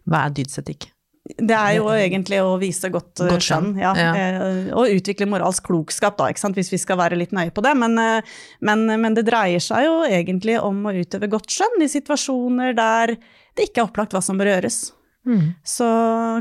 Hva 0.06 0.26
er 0.26 0.34
dydsetikk? 0.36 0.90
Det 1.22 1.54
er 1.54 1.76
jo 1.76 1.86
egentlig 1.94 2.40
å 2.42 2.56
vise 2.58 2.88
godt, 2.90 3.20
eh, 3.22 3.28
Godt 3.30 3.44
skjønn, 3.46 3.68
ja. 3.78 3.92
ja. 3.94 4.08
Eh, 4.18 4.72
Og 4.74 4.90
utvikle 4.90 5.28
moralsk 5.30 5.68
klokskap, 5.68 6.16
da, 6.18 6.26
hvis 6.34 6.72
vi 6.72 6.80
skal 6.82 6.98
være 6.98 7.16
litt 7.16 7.30
nøye 7.30 7.52
på 7.54 7.62
det. 7.62 7.76
Men, 7.78 7.94
eh, 7.98 8.32
men, 8.60 8.82
men 9.00 9.14
det 9.14 9.28
dreier 9.28 9.62
seg 9.62 9.86
jo 9.86 10.00
egentlig 10.08 10.58
om 10.58 10.82
å 10.90 10.94
utøve 10.96 11.30
godt 11.30 11.54
skjønn 11.54 11.86
i 11.86 11.90
situasjoner 11.92 12.74
der 12.74 13.14
det 13.54 13.68
ikke 13.68 13.84
er 13.84 13.86
opplagt 13.86 14.16
hva 14.16 14.22
som 14.24 14.40
bør 14.40 14.50
gjøres. 14.50 14.80
Mm. 15.22 15.52
Så 15.62 15.86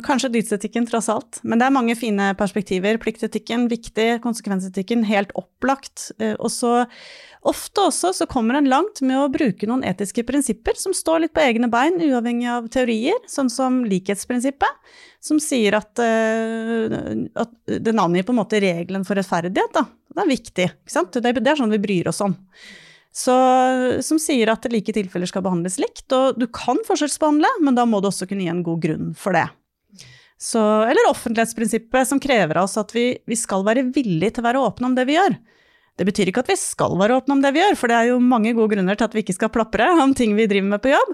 kanskje 0.05 0.31
dydsetikken 0.33 0.87
tross 0.89 1.09
alt. 1.11 1.39
Men 1.45 1.61
det 1.61 1.67
er 1.67 1.75
mange 1.75 1.95
fine 1.97 2.31
perspektiver. 2.37 2.97
Pliktetikken 3.01 3.67
viktig, 3.69 4.07
konsekvensetikken 4.23 5.05
helt 5.05 5.33
opplagt. 5.37 6.09
Eh, 6.17 6.33
Og 6.39 6.49
så 6.49 6.87
ofte 7.45 7.85
også 7.85 8.11
så 8.13 8.27
kommer 8.29 8.57
en 8.57 8.69
langt 8.69 9.01
med 9.05 9.17
å 9.17 9.29
bruke 9.33 9.69
noen 9.69 9.85
etiske 9.85 10.25
prinsipper 10.25 10.77
som 10.77 10.93
står 10.97 11.23
litt 11.25 11.33
på 11.33 11.45
egne 11.45 11.69
bein, 11.69 12.01
uavhengig 12.01 12.49
av 12.49 12.69
teorier, 12.73 13.17
sånn 13.29 13.49
som 13.53 13.83
likhetsprinsippet, 13.85 14.93
som 15.21 15.39
sier 15.41 15.77
at, 15.77 15.97
eh, 16.01 17.25
at 17.35 17.53
den 17.85 18.01
angir 18.01 18.25
på 18.25 18.33
en 18.33 18.41
måte 18.41 18.61
regelen 18.61 19.05
for 19.05 19.15
rettferdighet. 19.17 19.73
Da. 19.77 19.85
Det 20.15 20.25
er 20.25 20.33
viktig, 20.35 20.69
ikke 20.85 20.97
sant? 20.97 21.13
Det 21.13 21.37
det 21.37 21.47
er 21.47 21.61
sånn 21.61 21.73
vi 21.73 21.81
bryr 21.81 22.09
oss 22.09 22.21
om. 22.21 22.35
Så, 23.11 23.33
som 24.07 24.19
sier 24.23 24.49
at 24.53 24.65
like 24.71 24.93
tilfeller 24.95 25.27
skal 25.27 25.43
behandles 25.43 25.77
likt. 25.81 26.07
Og 26.15 26.39
du 26.39 26.47
kan 26.47 26.79
forskjellsbehandle, 26.87 27.49
men 27.63 27.75
da 27.77 27.85
må 27.87 27.99
du 27.99 28.07
også 28.09 28.27
kunne 28.29 28.45
gi 28.45 28.51
en 28.51 28.63
god 28.65 28.79
grunn 28.85 29.11
for 29.19 29.35
det. 29.35 29.47
Så, 30.41 30.61
eller 30.89 31.11
offentlighetsprinsippet, 31.11 32.07
som 32.07 32.21
krever 32.21 32.57
av 32.57 32.65
oss 32.65 32.79
at 32.81 32.95
vi, 32.95 33.11
vi 33.29 33.37
skal 33.37 33.65
være 33.67 33.89
villige 33.93 34.37
til 34.37 34.41
å 34.41 34.47
være 34.47 34.63
åpne 34.71 34.89
om 34.89 34.95
det 34.97 35.05
vi 35.09 35.19
gjør. 35.19 35.35
Det 35.99 36.07
betyr 36.07 36.31
ikke 36.31 36.41
at 36.45 36.49
vi 36.49 36.55
skal 36.57 36.95
være 36.97 37.17
åpne 37.19 37.35
om 37.35 37.41
det 37.43 37.51
vi 37.53 37.61
gjør, 37.61 37.75
for 37.77 37.91
det 37.91 37.97
er 37.97 38.09
jo 38.09 38.21
mange 38.23 38.53
gode 38.57 38.71
grunner 38.73 38.97
til 38.97 39.09
at 39.09 39.15
vi 39.15 39.21
ikke 39.25 39.35
skal 39.35 39.51
plapre 39.53 39.89
om 40.03 40.15
ting 40.17 40.33
vi 40.37 40.47
driver 40.49 40.69
med 40.71 40.83
på 40.83 40.93
jobb, 40.93 41.11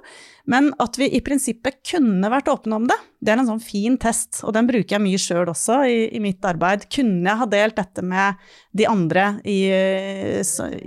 men 0.54 0.70
at 0.80 1.00
vi 1.02 1.10
i 1.12 1.22
prinsippet 1.26 1.82
kunne 1.90 2.30
vært 2.32 2.52
åpne 2.54 2.78
om 2.78 2.86
det, 2.88 2.96
det 3.20 3.34
er 3.34 3.42
en 3.42 3.50
sånn 3.50 3.64
fin 3.64 3.98
test, 4.00 4.44
og 4.46 4.54
den 4.56 4.70
bruker 4.70 4.96
jeg 4.96 5.04
mye 5.04 5.20
sjøl 5.20 5.50
også 5.52 5.82
i, 5.90 5.98
i, 6.16 6.22
mitt 6.24 6.46
arbeid. 6.46 6.86
Kunne 6.94 7.26
jeg 7.26 7.42
ha 7.42 7.50
delt 7.52 7.80
dette 7.80 8.06
med 8.06 8.48
de 8.78 8.88
andre 8.88 9.28
i 9.44 9.58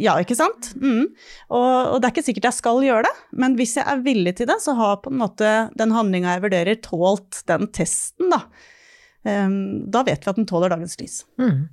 Ja, 0.00 0.14
ikke 0.22 0.38
sant? 0.38 0.70
Mm. 0.78 1.10
Og, 1.50 1.66
og, 1.66 1.96
det 1.98 2.08
er 2.08 2.14
ikke 2.14 2.28
sikkert 2.30 2.52
jeg 2.52 2.60
skal 2.62 2.84
gjøre 2.86 3.04
det, 3.08 3.14
men 3.42 3.58
hvis 3.58 3.76
jeg 3.80 3.84
er 3.90 4.04
villig 4.06 4.38
til 4.38 4.48
det, 4.48 4.60
så 4.62 4.78
har 4.78 5.00
på 5.02 5.12
en 5.12 5.20
måte 5.20 5.54
den 5.76 5.92
handlinga 5.96 6.38
jeg 6.38 6.46
vurderer, 6.46 6.84
tålt 6.86 7.42
den 7.50 7.68
testen, 7.74 8.30
da. 8.32 8.46
Ehm, 9.28 9.90
da 9.92 10.02
vet 10.06 10.24
vi 10.24 10.30
at 10.32 10.38
den 10.38 10.48
tåler 10.48 10.72
dagens 10.72 10.96
lys. 11.00 11.22
Mm. 11.40 11.68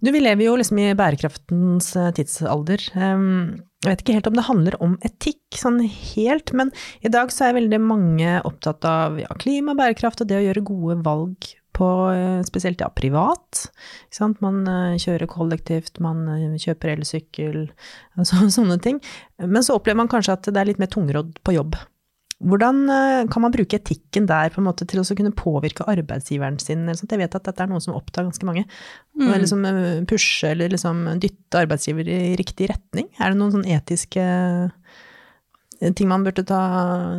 Du, 0.00 0.10
vi 0.10 0.22
lever 0.22 0.48
jo 0.48 0.56
liksom 0.58 0.80
i 0.82 0.88
bærekraftens 0.98 1.92
eh, 1.96 2.10
tidsalder. 2.16 2.82
Ehm, 2.98 3.60
jeg 3.84 3.92
vet 3.92 4.02
ikke 4.04 4.16
helt 4.18 4.28
om 4.28 4.36
det 4.36 4.48
handler 4.48 4.76
om 4.84 4.96
etikk 5.06 5.56
sånn 5.56 5.78
helt, 5.86 6.52
men 6.56 6.72
i 7.06 7.12
dag 7.12 7.30
så 7.32 7.48
er 7.48 7.56
veldig 7.60 7.80
mange 7.84 8.34
opptatt 8.48 8.84
av 8.88 9.20
ja, 9.22 9.30
klima, 9.40 9.76
bærekraft 9.78 10.24
og 10.24 10.30
det 10.30 10.40
å 10.40 10.44
gjøre 10.48 10.66
gode 10.66 10.98
valg 11.06 11.52
på 11.78 11.88
eh, 12.12 12.42
spesielt 12.44 12.82
ja, 12.82 12.90
privat. 12.92 13.62
Man 14.42 14.64
eh, 14.66 14.98
kjører 15.00 15.30
kollektivt, 15.30 16.02
man 16.02 16.26
kjøper 16.58 16.96
elsykkel, 16.96 17.62
så, 18.28 18.42
sånne 18.50 18.80
ting. 18.82 18.98
Men 19.38 19.62
så 19.62 19.78
opplever 19.78 20.02
man 20.02 20.10
kanskje 20.10 20.36
at 20.36 20.50
det 20.50 20.58
er 20.58 20.72
litt 20.72 20.82
mer 20.82 20.90
tungrodd 20.90 21.38
på 21.46 21.54
jobb. 21.56 21.78
Hvordan 22.40 22.86
eh, 22.88 23.26
kan 23.28 23.42
man 23.44 23.52
bruke 23.52 23.76
etikken 23.76 24.24
der 24.28 24.48
på 24.52 24.62
en 24.62 24.66
måte 24.70 24.86
til 24.88 25.02
å 25.02 25.04
kunne 25.04 25.32
påvirke 25.36 25.84
arbeidsgiveren 25.92 26.56
sin? 26.62 26.86
Jeg 26.88 27.20
vet 27.20 27.36
at 27.36 27.44
dette 27.44 27.66
er 27.66 27.68
noe 27.68 27.82
som 27.84 27.98
opptar 27.98 28.24
ganske 28.24 28.48
mange. 28.48 28.64
Mm. 29.18 29.34
Liksom 29.42 29.66
eh, 29.68 30.00
pushe 30.08 30.54
eller 30.54 30.72
liksom 30.72 31.02
dytte 31.20 31.60
arbeidsgiver 31.60 32.08
i 32.08 32.32
riktig 32.40 32.70
retning. 32.72 33.10
Er 33.20 33.34
det 33.34 33.40
noen 33.42 33.52
sånn 33.58 33.68
etiske 33.68 34.24
eh, 34.24 35.92
ting 35.92 36.08
man 36.08 36.24
burde 36.24 36.46
ta, 36.48 36.62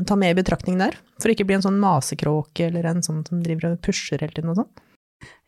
ta 0.09 0.17
med 0.17 0.33
i 0.33 0.39
betraktning 0.41 0.81
der? 0.81 0.97
For 1.21 1.29
å 1.29 1.37
ikke 1.37 1.45
bli 1.51 1.59
en 1.59 1.67
sånn 1.69 1.81
masekråke 1.81 2.71
eller 2.71 2.89
en 2.89 3.05
sånn 3.05 3.21
som 3.27 3.45
driver 3.45 3.75
og 3.75 3.81
pusher 3.85 4.17
hele 4.17 4.33
tiden 4.33 4.55
og 4.55 4.63
sånn? 4.63 4.71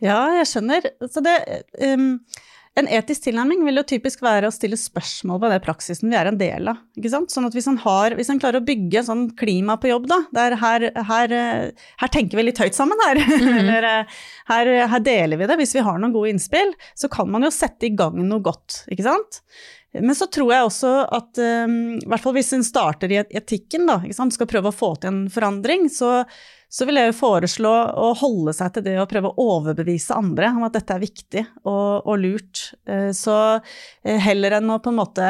Ja, 0.05 0.19
jeg 0.37 0.51
skjønner. 0.51 0.85
Så 1.09 1.25
det 1.25 1.37
um 1.81 2.11
en 2.79 2.87
etisk 2.89 3.27
tilnærming 3.27 3.61
vil 3.67 3.77
jo 3.77 3.83
typisk 3.85 4.23
være 4.25 4.49
å 4.49 4.53
stille 4.53 4.77
spørsmål 4.79 5.43
ved 5.43 5.51
det 5.53 5.59
praksisen 5.65 6.09
vi 6.09 6.17
er 6.17 6.31
en 6.31 6.39
del 6.39 6.71
av. 6.71 6.79
Ikke 6.97 7.11
sant? 7.13 7.29
Sånn 7.29 7.45
at 7.45 7.53
hvis 7.53 7.67
en, 7.69 7.77
har, 7.83 8.15
hvis 8.17 8.31
en 8.33 8.39
klarer 8.41 8.63
å 8.63 8.65
bygge 8.65 9.03
sånn 9.05 9.27
klima 9.37 9.75
på 9.77 9.91
jobb, 9.91 10.07
da, 10.09 10.19
der 10.33 10.57
her, 10.61 10.87
her, 11.09 11.35
her 12.01 12.13
tenker 12.13 12.39
vi 12.39 12.47
litt 12.47 12.61
høyt 12.63 12.77
sammen 12.77 12.99
her, 13.05 13.21
mm 13.27 13.61
eller 13.63 13.87
her, 14.49 14.71
her, 14.89 15.03
deler 15.05 15.39
vi 15.39 15.47
det, 15.47 15.59
hvis 15.61 15.75
vi 15.77 15.85
har 15.85 16.01
noen 16.01 16.15
gode 16.15 16.33
innspill, 16.33 16.73
så 16.97 17.07
kan 17.13 17.29
man 17.31 17.45
jo 17.45 17.53
sette 17.53 17.87
i 17.87 17.93
gang 17.95 18.17
noe 18.25 18.41
godt, 18.43 18.81
ikke 18.91 19.05
sant. 19.05 19.43
Men 19.93 20.17
så 20.17 20.25
tror 20.33 20.49
jeg 20.49 20.65
også 20.65 20.91
at 21.13 21.39
um, 21.69 21.77
hvert 22.09 22.23
fall 22.23 22.33
hvis 22.39 22.51
en 22.57 22.65
starter 22.65 23.13
i 23.13 23.21
etikken, 23.21 23.85
da, 23.89 23.99
ikke 24.01 24.17
sant, 24.17 24.33
skal 24.33 24.49
prøve 24.49 24.71
å 24.71 24.75
få 24.75 24.95
til 24.97 25.11
en 25.11 25.23
forandring, 25.31 25.85
så 25.93 26.23
så 26.73 26.87
vil 26.89 26.97
jeg 26.97 27.11
jo 27.11 27.17
foreslå 27.19 27.71
å 28.01 28.11
holde 28.17 28.53
seg 28.57 28.73
til 28.73 28.85
det 28.87 28.95
å 28.97 29.09
prøve 29.09 29.29
å 29.29 29.47
overbevise 29.57 30.15
andre 30.17 30.49
om 30.55 30.63
at 30.65 30.73
dette 30.79 30.95
er 30.95 31.03
viktig 31.03 31.43
og, 31.69 32.07
og 32.09 32.15
lurt. 32.17 32.63
Eh, 32.89 33.11
så 33.13 33.35
eh, 33.59 34.17
heller 34.17 34.57
enn 34.57 34.73
å 34.73 34.79
på 34.81 34.89
en 34.89 34.97
måte 34.97 35.27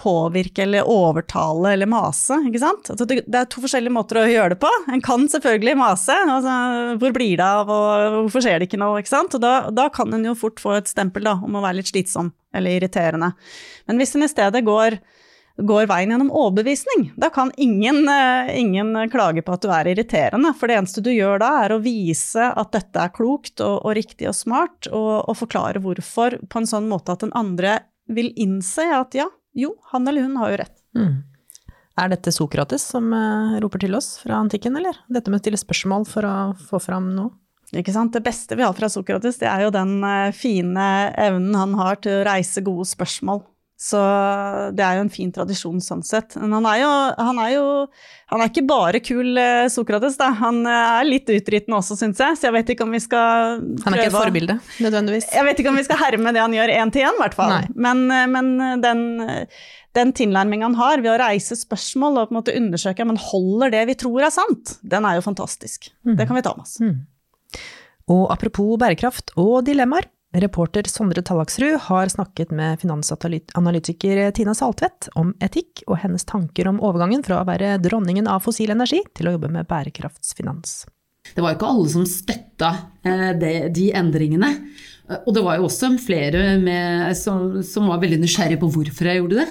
påvirke 0.00 0.62
eller 0.62 0.86
overtale 0.88 1.74
eller 1.74 1.88
mase, 1.90 2.38
ikke 2.48 2.62
sant. 2.62 2.90
Altså 2.92 3.06
det, 3.08 3.18
er 3.26 3.48
to 3.50 3.60
forskjellige 3.64 3.92
måter 3.92 4.20
å 4.22 4.28
gjøre 4.30 4.54
det 4.54 4.60
på. 4.62 4.70
En 4.94 5.02
kan 5.04 5.26
selvfølgelig 5.28 5.76
mase. 5.76 6.16
Altså, 6.36 6.54
hvor 7.02 7.14
blir 7.16 7.34
det 7.40 7.46
av, 7.46 7.68
og 7.68 8.16
hvorfor 8.22 8.46
skjer 8.46 8.60
det 8.60 8.70
ikke 8.70 8.80
noe, 8.80 9.02
ikke 9.02 9.12
sant. 9.12 9.36
Og 9.36 9.42
da, 9.44 9.54
da 9.74 9.88
kan 9.92 10.14
en 10.16 10.24
jo 10.30 10.36
fort 10.38 10.62
få 10.62 10.78
et 10.78 10.90
stempel 10.90 11.26
da, 11.28 11.36
om 11.42 11.58
å 11.58 11.64
være 11.64 11.80
litt 11.80 11.90
slitsom 11.92 12.32
eller 12.56 12.78
irriterende. 12.78 13.34
Men 13.90 14.00
hvis 14.00 14.16
en 14.16 14.24
i 14.24 14.30
stedet 14.30 14.64
går 14.66 15.00
går 15.66 15.88
veien 15.90 16.12
gjennom 16.12 16.30
overbevisning. 16.32 17.10
Da 17.20 17.30
kan 17.30 17.52
ingen, 17.56 18.08
eh, 18.08 18.58
ingen, 18.60 18.94
klage 19.10 19.42
på 19.42 19.54
at 19.54 19.62
du 19.62 19.70
er 19.72 19.90
irriterende, 19.92 20.54
for 20.56 20.68
det 20.68 20.78
eneste 20.78 21.02
du 21.04 21.10
gjør 21.12 21.40
da, 21.42 21.50
er 21.64 21.74
å 21.74 21.82
vise 21.82 22.50
at 22.50 22.72
dette 22.72 23.00
er 23.02 23.14
klokt 23.14 23.60
og, 23.60 23.84
og 23.84 23.96
riktig 23.98 24.28
og 24.30 24.36
smart, 24.36 24.90
og, 24.90 25.28
og, 25.28 25.34
forklare 25.40 25.82
hvorfor 25.82 26.38
på 26.48 26.60
en 26.60 26.68
sånn 26.68 26.88
måte 26.90 27.12
at 27.14 27.24
den 27.24 27.34
andre 27.36 27.80
vil 28.10 28.32
innse 28.36 28.86
at 28.94 29.14
ja, 29.14 29.28
jo, 29.54 29.74
han 29.92 30.08
eller 30.08 30.26
hun 30.26 30.38
har 30.40 30.52
jo 30.52 30.62
rett. 30.62 30.76
Mm. 30.98 31.18
Er 32.00 32.08
dette 32.12 32.32
Sokrates 32.32 32.84
som 32.92 33.12
uh, 33.12 33.58
roper 33.60 33.82
til 33.82 33.94
oss 33.98 34.14
fra 34.22 34.38
antikken, 34.40 34.76
eller? 34.78 34.96
Dette 35.12 35.30
med 35.30 35.40
å 35.40 35.44
stille 35.44 35.60
spørsmål 35.60 36.06
for 36.08 36.26
å 36.26 36.34
få 36.70 36.80
fram 36.82 37.12
noe? 37.16 37.34
Det 37.70 38.22
beste 38.24 38.56
vi 38.58 38.64
har 38.64 38.74
fra 38.74 38.88
Sokrates, 38.90 39.38
det 39.38 39.46
er 39.46 39.66
jo 39.66 39.74
den 39.74 40.00
uh, 40.02 40.32
fine 40.34 40.86
evnen 41.14 41.54
han 41.54 41.76
har 41.78 42.00
til 42.02 42.18
å 42.18 42.26
reise 42.26 42.64
gode 42.66 42.88
spørsmål. 42.90 43.44
Så 43.80 43.96
det 44.76 44.84
er 44.84 44.98
jo 44.98 45.06
en 45.06 45.12
fin 45.12 45.30
tradisjon 45.32 45.78
sånn 45.80 46.02
sett. 46.04 46.34
Men 46.36 46.52
han 46.58 46.66
er 46.68 46.82
jo 46.82 46.88
Han 47.16 47.38
er, 47.40 47.52
jo, 47.54 47.68
han 48.28 48.42
er 48.42 48.50
ikke 48.50 48.64
bare 48.68 49.00
kul 49.00 49.40
eh, 49.40 49.70
Sokrates, 49.72 50.18
da. 50.20 50.28
Han 50.36 50.60
eh, 50.68 50.98
er 51.00 51.08
litt 51.08 51.32
utryttende 51.32 51.78
også, 51.78 51.96
syns 51.96 52.20
jeg. 52.20 52.36
Så 52.36 52.50
jeg 52.50 52.56
vet 52.58 52.74
ikke 52.74 52.84
om 52.84 52.92
vi 52.92 53.00
skal 53.00 53.56
prøve 53.62 53.86
Han 53.86 53.96
er 53.96 54.02
ikke 54.02 54.12
et 54.12 54.18
forbilde, 54.18 54.58
nødvendigvis? 54.84 55.30
Jeg 55.32 55.48
vet 55.48 55.62
ikke 55.62 55.72
om 55.72 55.80
vi 55.80 55.86
skal 55.88 56.00
herme 56.02 56.34
det 56.36 56.44
han 56.44 56.58
gjør 56.58 56.74
én 56.76 56.92
til 56.92 57.08
én, 57.08 57.16
i 57.16 57.24
hvert 57.24 57.38
fall. 57.40 57.56
Men, 57.72 58.04
eh, 58.12 58.28
men, 58.36 58.52
den, 58.84 59.02
den 59.96 60.14
tilnærmingen 60.20 60.68
han 60.68 60.78
har 60.82 61.00
ved 61.00 61.14
å 61.14 61.18
reise 61.24 61.56
spørsmål 61.56 62.20
og 62.20 62.28
på 62.28 62.36
en 62.36 62.42
måte 62.42 62.60
undersøke 62.60 63.08
men 63.08 63.24
holder 63.30 63.72
det 63.78 63.86
vi 63.94 63.98
tror 64.04 64.28
er 64.28 64.36
sant, 64.36 64.76
den 64.84 65.08
er 65.08 65.16
jo 65.16 65.24
fantastisk. 65.24 65.88
Mm. 66.04 66.18
Det 66.20 66.28
kan 66.28 66.36
vi 66.36 66.44
ta 66.44 66.52
med 66.52 66.68
oss. 66.68 66.76
Mm. 66.84 66.98
Og 68.12 68.26
apropos 68.28 68.76
bærekraft 68.76 69.32
og 69.40 69.62
dilemmaer. 69.64 70.12
Reporter 70.32 70.82
Sondre 70.86 71.22
Tallaksrud 71.22 71.74
har 71.80 72.08
snakket 72.08 72.50
med 72.54 72.80
finansanalytiker 72.80 74.30
Tina 74.30 74.54
Saltvedt 74.54 75.08
om 75.18 75.32
etikk 75.42 75.82
og 75.88 75.98
hennes 76.04 76.22
tanker 76.24 76.68
om 76.70 76.78
overgangen 76.78 77.24
fra 77.26 77.40
å 77.40 77.48
være 77.48 77.72
dronningen 77.82 78.30
av 78.30 78.44
fossil 78.44 78.70
energi 78.70 79.00
til 79.18 79.26
å 79.26 79.34
jobbe 79.34 79.50
med 79.50 79.66
bærekraftsfinans. 79.66 80.84
Det 81.34 81.42
var 81.42 81.56
ikke 81.56 81.72
alle 81.72 81.90
som 81.90 82.06
støtta 82.06 82.70
eh, 83.02 83.32
de 83.74 83.88
endringene. 83.90 84.52
Og 85.24 85.34
det 85.34 85.42
var 85.42 85.58
jo 85.58 85.66
også 85.66 85.90
flere 85.98 86.54
med, 86.62 87.10
som, 87.18 87.58
som, 87.66 87.90
var 87.90 87.98
veldig 88.02 88.20
nysgjerrige 88.22 88.62
på 88.62 88.70
hvorfor 88.70 89.10
jeg 89.10 89.18
gjorde 89.18 89.42
det. 89.42 89.48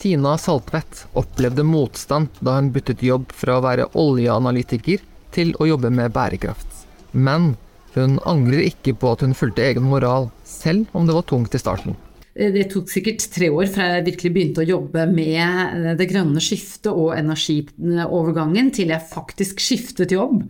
Tina 0.00 0.32
Saltvedt 0.40 1.04
opplevde 1.16 1.64
motstand 1.64 2.32
da 2.40 2.56
hun 2.56 2.72
byttet 2.72 3.04
jobb 3.04 3.28
fra 3.36 3.58
å 3.58 3.64
være 3.64 3.90
oljeanalytiker 4.00 5.04
til 5.36 5.52
å 5.60 5.68
jobbe 5.68 5.92
med 5.92 6.16
bærekraft. 6.16 6.84
Men 7.12 7.52
hun 8.00 8.18
angrer 8.28 8.66
ikke 8.66 8.96
på 8.98 9.14
at 9.14 9.24
hun 9.24 9.36
fulgte 9.36 9.64
egen 9.66 9.86
moral, 9.88 10.30
selv 10.46 10.90
om 10.96 11.08
det 11.08 11.16
var 11.16 11.26
tungt 11.28 11.56
i 11.56 11.60
starten. 11.60 11.96
Eh, 12.36 12.52
det 12.52 12.68
tok 12.72 12.90
sikkert 12.92 13.24
tre 13.32 13.50
år 13.52 13.68
fra 13.72 13.90
jeg 13.94 14.08
virkelig 14.10 14.32
begynte 14.34 14.64
å 14.64 14.70
jobbe 14.70 15.06
med 15.10 15.42
eh, 15.42 15.92
det 15.98 16.08
grønne 16.10 16.42
skiftet 16.44 16.92
og 16.92 17.14
energiovergangen, 17.16 18.72
til 18.76 18.92
jeg 18.92 19.12
faktisk 19.12 19.62
skiftet 19.64 20.14
jobb. 20.16 20.42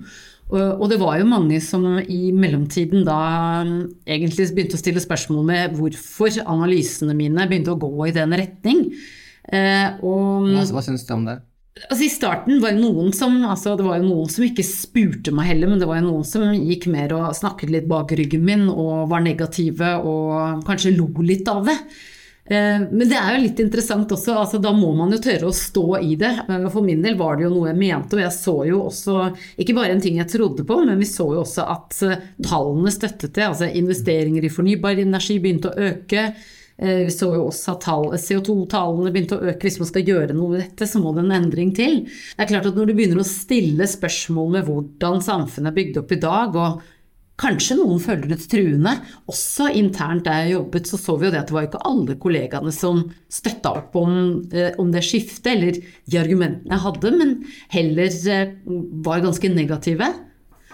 Og 0.46 0.84
det 0.86 1.00
var 1.00 1.16
jo 1.18 1.24
mange 1.26 1.56
som 1.58 1.82
i 1.98 2.30
mellomtiden 2.30 3.02
da 3.02 3.18
mm, 3.66 3.78
egentlig 4.14 4.44
begynte 4.54 4.78
å 4.78 4.78
stille 4.78 5.02
spørsmål 5.02 5.42
med 5.48 5.74
hvorfor 5.74 6.38
analysene 6.46 7.16
mine 7.18 7.48
begynte 7.50 7.74
å 7.74 7.80
gå 7.82 8.06
i 8.06 8.14
den 8.14 8.30
retning. 8.38 8.84
Eh, 9.50 9.98
og, 10.06 10.46
hva, 10.52 10.62
hva 10.76 10.84
syns 10.86 11.02
du 11.06 11.10
om 11.16 11.26
det? 11.26 11.40
Altså 11.76 12.06
I 12.06 12.08
starten 12.08 12.60
var 12.62 12.72
det 12.72 12.80
noen 12.80 13.12
som 13.12 13.34
altså 13.44 13.74
det 13.76 13.84
var 13.84 13.98
jo 14.00 14.08
noen 14.08 14.30
som 14.32 14.46
ikke 14.46 14.64
spurte 14.64 15.32
meg 15.36 15.50
heller, 15.50 15.68
men 15.68 15.80
det 15.82 15.88
var 15.88 16.00
jo 16.00 16.08
noen 16.08 16.24
som 16.24 16.48
gikk 16.56 16.88
mer 16.88 17.12
og 17.12 17.34
snakket 17.36 17.72
litt 17.74 17.88
bak 17.90 18.14
ryggen 18.16 18.46
min 18.46 18.64
og 18.72 19.10
var 19.10 19.24
negative 19.24 19.98
og 20.00 20.64
kanskje 20.64 20.94
lo 20.96 21.10
litt 21.20 21.48
av 21.52 21.68
det. 21.68 21.76
Eh, 22.46 22.80
men 22.90 23.04
det 23.10 23.18
er 23.18 23.34
jo 23.34 23.42
litt 23.42 23.60
interessant 23.60 24.12
også, 24.14 24.36
altså 24.38 24.60
da 24.62 24.70
må 24.72 24.92
man 24.96 25.10
jo 25.12 25.18
tørre 25.22 25.50
å 25.50 25.54
stå 25.54 25.86
i 25.98 26.14
det. 26.18 26.32
For 26.72 26.80
min 26.86 27.02
del 27.04 27.18
var 27.18 27.36
det 27.36 27.46
jo 27.48 27.52
noe 27.52 27.72
jeg 27.72 27.80
mente, 27.80 28.16
og 28.16 28.22
jeg 28.22 28.34
så 28.38 28.56
jo 28.70 28.82
også 28.86 29.16
ikke 29.62 29.76
bare 29.76 29.96
en 29.96 30.02
ting 30.04 30.20
jeg 30.20 30.30
trodde 30.30 30.66
på, 30.66 30.78
men 30.86 31.02
vi 31.02 31.08
så 31.10 31.28
jo 31.34 31.42
også 31.42 31.66
at 31.76 32.02
eh, 32.06 32.28
tallene 32.46 32.94
støttet 32.94 33.34
det. 33.34 33.48
Altså 33.50 33.68
investeringer 33.68 34.46
i 34.46 34.52
fornybar 34.52 35.02
energi 35.02 35.40
begynte 35.42 35.74
å 35.74 35.90
øke. 35.90 36.30
Eh, 36.78 37.06
vi 37.06 37.12
så 37.12 37.30
jo 37.32 37.46
også 37.48 37.76
at 37.76 37.86
CO2-tallene 38.20 39.12
begynte 39.12 39.38
å 39.38 39.46
øke. 39.52 39.64
Hvis 39.64 39.78
man 39.80 39.88
skal 39.88 40.04
gjøre 40.08 40.36
noe 40.36 40.52
med 40.52 40.64
dette, 40.64 40.88
så 40.88 41.00
må 41.00 41.14
det 41.16 41.24
en 41.24 41.38
endring 41.38 41.72
til. 41.76 42.02
Det 42.04 42.44
er 42.44 42.50
klart 42.50 42.68
at 42.68 42.76
Når 42.76 42.90
du 42.90 42.96
begynner 42.98 43.22
å 43.22 43.28
stille 43.28 43.88
spørsmål 43.88 44.52
med 44.58 44.68
hvordan 44.68 45.24
samfunnet 45.24 45.72
er 45.72 45.78
bygd 45.78 46.02
opp 46.02 46.12
i 46.12 46.20
dag, 46.20 46.60
og 46.60 46.84
kanskje 47.40 47.76
noen 47.76 48.00
føler 48.00 48.30
det 48.30 48.38
truende, 48.48 48.94
også 49.28 49.68
internt 49.76 50.24
der 50.24 50.44
jeg 50.44 50.54
jobbet, 50.54 50.88
så 50.88 51.00
så 51.00 51.16
vi 51.20 51.28
jo 51.28 51.32
det 51.34 51.42
at 51.42 51.50
det 51.50 51.56
var 51.56 51.66
ikke 51.68 51.82
alle 51.88 52.16
kollegaene 52.20 52.72
som 52.72 53.02
støtta 53.32 53.74
opp 53.82 53.96
om, 54.00 54.14
eh, 54.52 54.72
om 54.80 54.92
det 54.92 55.04
skiftet, 55.04 55.50
eller 55.52 55.76
de 55.80 56.20
argumentene 56.20 56.72
jeg 56.72 56.84
hadde, 56.86 57.12
men 57.16 57.36
heller 57.72 58.16
eh, 58.32 58.56
var 59.04 59.24
ganske 59.24 59.52
negative. 59.52 60.08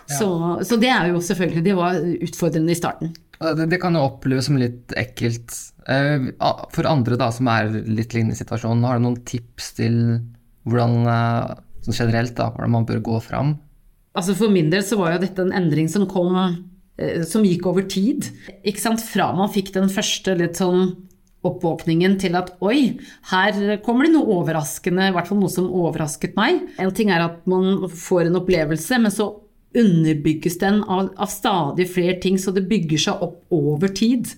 Ja. 0.02 0.18
Så, 0.18 0.28
så, 0.66 0.76
det 0.82 0.90
er 0.90 1.12
jo 1.12 1.20
selvfølgelig 1.22 1.60
Det 1.62 1.74
var 1.78 1.98
utfordrende 2.26 2.74
i 2.74 2.78
starten. 2.78 3.12
Det, 3.38 3.68
det, 3.70 3.78
kan 3.82 3.94
jo 3.94 4.02
oppleves 4.02 4.48
som 4.48 4.58
litt 4.58 4.90
ekkelt 4.98 5.54
for 5.86 6.88
andre 6.88 7.18
da, 7.18 7.30
som 7.34 7.48
er 7.50 7.70
litt 7.86 8.14
lignende 8.14 8.38
situasjon, 8.38 8.84
har 8.86 8.98
du 8.98 9.06
noen 9.06 9.20
tips 9.28 9.72
til 9.80 9.96
hvordan, 10.68 11.06
eh, 11.10 11.54
sånn 11.82 11.98
generelt 11.98 12.36
da, 12.38 12.50
hvordan 12.54 12.76
man 12.76 12.88
bør 12.88 13.02
gå 13.02 13.20
fram? 13.24 13.56
Altså 14.14 14.36
For 14.36 14.52
min 14.52 14.70
del 14.70 14.84
så 14.84 14.98
var 15.00 15.14
jo 15.14 15.22
dette 15.24 15.42
en 15.42 15.54
endring 15.56 15.88
som 15.88 16.04
kom 16.06 16.36
eh, 16.36 17.22
som 17.24 17.46
gikk 17.46 17.66
over 17.66 17.86
tid. 17.88 18.28
Ikke 18.62 18.82
sant? 18.82 19.00
Fra 19.00 19.32
man 19.34 19.50
fikk 19.52 19.72
den 19.74 19.88
første 19.92 20.36
litt 20.38 20.60
sånn 20.60 20.92
oppvåkningen 21.42 22.18
til 22.22 22.36
at 22.38 22.52
oi, 22.62 23.00
her 23.32 23.78
kommer 23.82 24.06
det 24.06 24.12
noe 24.14 24.36
overraskende, 24.38 25.08
i 25.08 25.14
hvert 25.14 25.26
fall 25.26 25.40
noe 25.40 25.50
som 25.50 25.70
overrasket 25.74 26.36
meg. 26.38 26.60
En 26.78 26.92
ting 26.94 27.10
er 27.10 27.24
at 27.24 27.40
man 27.50 27.88
får 27.90 28.28
en 28.28 28.38
opplevelse, 28.38 29.00
men 29.02 29.10
så 29.10 29.32
underbygges 29.74 30.60
den 30.60 30.82
av, 30.84 31.08
av 31.16 31.32
stadig 31.32 31.88
flere 31.90 32.18
ting, 32.22 32.38
så 32.38 32.52
det 32.54 32.68
bygger 32.70 33.06
seg 33.08 33.24
opp 33.24 33.40
over 33.56 33.90
tid. 33.90 34.28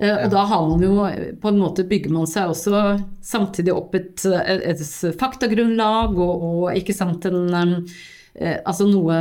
Uh, 0.00 0.16
og 0.24 0.30
da 0.32 0.44
har 0.48 0.68
man 0.68 0.84
jo 0.84 0.94
på 1.42 1.50
en 1.50 1.58
måte 1.60 1.84
bygger 1.88 2.14
man 2.14 2.28
seg 2.30 2.54
også 2.54 2.84
samtidig 3.24 3.74
opp 3.74 3.98
et, 3.98 4.22
et, 4.24 4.64
et 4.72 5.18
faktagrunnlag 5.20 6.16
og, 6.16 6.46
og, 6.46 6.64
ikke 6.78 6.96
sant 6.96 7.28
en 7.28 7.52
um, 7.52 7.74
altså 8.40 8.86
noe 8.86 9.16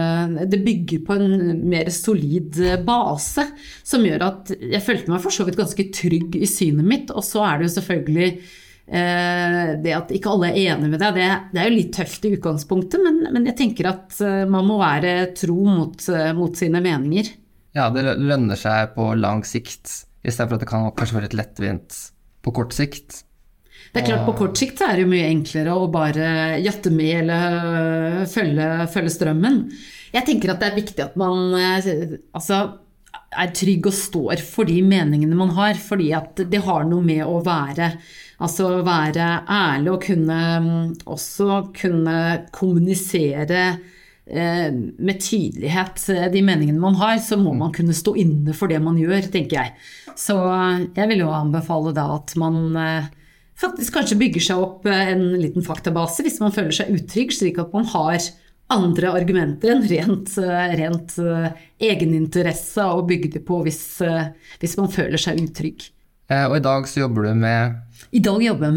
Det 0.48 0.60
bygger 0.64 1.02
på 1.04 1.16
en 1.18 1.64
mer 1.68 1.90
solid 1.92 2.56
base 2.86 3.44
som 3.84 4.06
gjør 4.06 4.24
at 4.28 4.52
jeg 4.56 4.86
følte 4.86 5.12
meg 5.12 5.24
for 5.24 5.34
så 5.34 5.44
vidt 5.48 5.58
ganske 5.60 5.86
trygg 5.98 6.38
i 6.38 6.48
synet 6.48 6.86
mitt. 6.86 7.12
Og 7.12 7.26
så 7.26 7.42
er 7.44 7.58
det 7.58 7.66
jo 7.66 7.74
selvfølgelig 7.74 8.28
eh, 8.30 9.72
det 9.82 9.96
at 9.98 10.14
ikke 10.14 10.30
alle 10.30 10.52
er 10.52 10.76
enig 10.76 10.92
med 10.94 11.02
deg, 11.02 11.18
det, 11.18 11.26
det, 11.50 11.58
er 11.58 11.68
jo 11.72 11.76
litt 11.80 11.92
tøft 11.98 12.30
i 12.30 12.36
utgangspunktet, 12.38 13.02
men, 13.02 13.18
men 13.34 13.50
jeg 13.50 13.58
tenker 13.64 13.90
at 13.90 14.22
man 14.54 14.70
må 14.70 14.78
være 14.80 15.34
tro 15.42 15.58
mot, 15.66 16.06
mot 16.38 16.62
sine 16.62 16.84
meninger. 16.86 17.34
Ja, 17.76 17.90
det 17.90 18.06
lønner 18.22 18.62
seg 18.62 18.94
på 18.94 19.10
lang 19.18 19.42
sikt 19.42 20.06
Istedenfor 20.26 20.58
at 20.58 20.64
det 20.64 20.70
kan 20.70 20.90
kanskje 20.98 21.18
være 21.18 21.30
litt 21.30 21.40
lettvint 21.40 21.98
på 22.44 22.54
kort 22.56 22.76
sikt. 22.76 23.24
Det 23.94 24.02
er 24.02 24.10
klart 24.10 24.28
På 24.28 24.36
kort 24.38 24.60
sikt 24.60 24.82
er 24.86 24.98
det 24.98 25.06
jo 25.06 25.12
mye 25.12 25.30
enklere 25.32 25.74
å 25.74 25.88
bare 25.92 26.60
jatte 26.62 26.92
med 26.94 27.24
eller 27.24 28.26
følge, 28.30 28.68
følge 28.92 29.14
strømmen. 29.16 29.64
Jeg 30.14 30.28
tenker 30.28 30.54
at 30.54 30.62
det 30.62 30.70
er 30.70 30.78
viktig 30.78 31.06
at 31.06 31.18
man 31.20 31.56
altså, 31.56 32.60
er 33.30 33.54
trygg 33.56 33.90
og 33.90 33.96
står 33.96 34.44
for 34.46 34.70
de 34.70 34.82
meningene 34.86 35.38
man 35.38 35.54
har. 35.58 35.80
Fordi 35.80 36.12
at 36.18 36.44
det 36.52 36.62
har 36.66 36.86
noe 36.90 37.06
med 37.06 37.24
å 37.26 37.40
være, 37.46 37.94
altså 38.44 38.82
være 38.86 39.30
ærlig 39.50 39.94
og 39.96 40.04
kunne 40.06 40.42
også 41.10 41.62
kunne 41.78 42.20
kommunisere 42.56 43.64
med 44.30 45.22
tydelighet 45.22 46.04
eh, 46.14 46.28
de 46.32 46.42
meningene 46.46 46.82
man 46.82 46.98
har, 47.00 47.18
så 47.24 47.38
må 47.40 47.54
man 47.58 47.74
kunne 47.76 47.96
stå 47.98 48.14
inne 48.22 48.54
for 48.58 48.72
det 48.72 48.78
man 48.84 49.00
gjør, 49.00 49.30
tenker 49.34 49.58
jeg. 49.58 49.74
Så 50.20 50.36
eh, 50.38 50.84
jeg 50.98 51.12
vil 51.12 51.24
jo 51.24 51.32
anbefale 51.34 51.94
da 51.98 52.06
at 52.20 52.36
man 52.40 52.76
faktisk 53.60 53.98
kanskje 53.98 54.20
bygger 54.20 54.46
seg 54.46 54.62
opp 54.64 54.86
en 54.88 55.26
liten 55.42 55.66
faktabase 55.66 56.24
hvis 56.24 56.40
man 56.44 56.54
føler 56.56 56.76
seg 56.76 56.94
utrygg, 56.96 57.34
slik 57.36 57.60
at 57.60 57.74
man 57.76 57.90
har 57.92 58.22
andre 58.70 59.16
argumenter 59.18 59.74
enn 59.74 59.88
rent, 59.90 60.36
rent 60.78 61.16
egeninteresse 61.82 62.86
å 62.86 63.02
bygge 63.10 63.34
det 63.34 63.42
på 63.48 63.64
hvis, 63.66 63.82
hvis 64.62 64.78
man 64.78 64.94
føler 64.94 65.20
seg 65.20 65.42
utrygg. 65.42 65.90
Og 66.30 66.60
i 66.60 66.62
dag 66.62 66.86
så 66.86 67.04
jobber 67.04 67.26
du 67.26 67.40
med 67.42 67.78
i 68.10 68.20
dag 68.26 68.42
jobber 68.42 68.72
jeg 68.72 68.76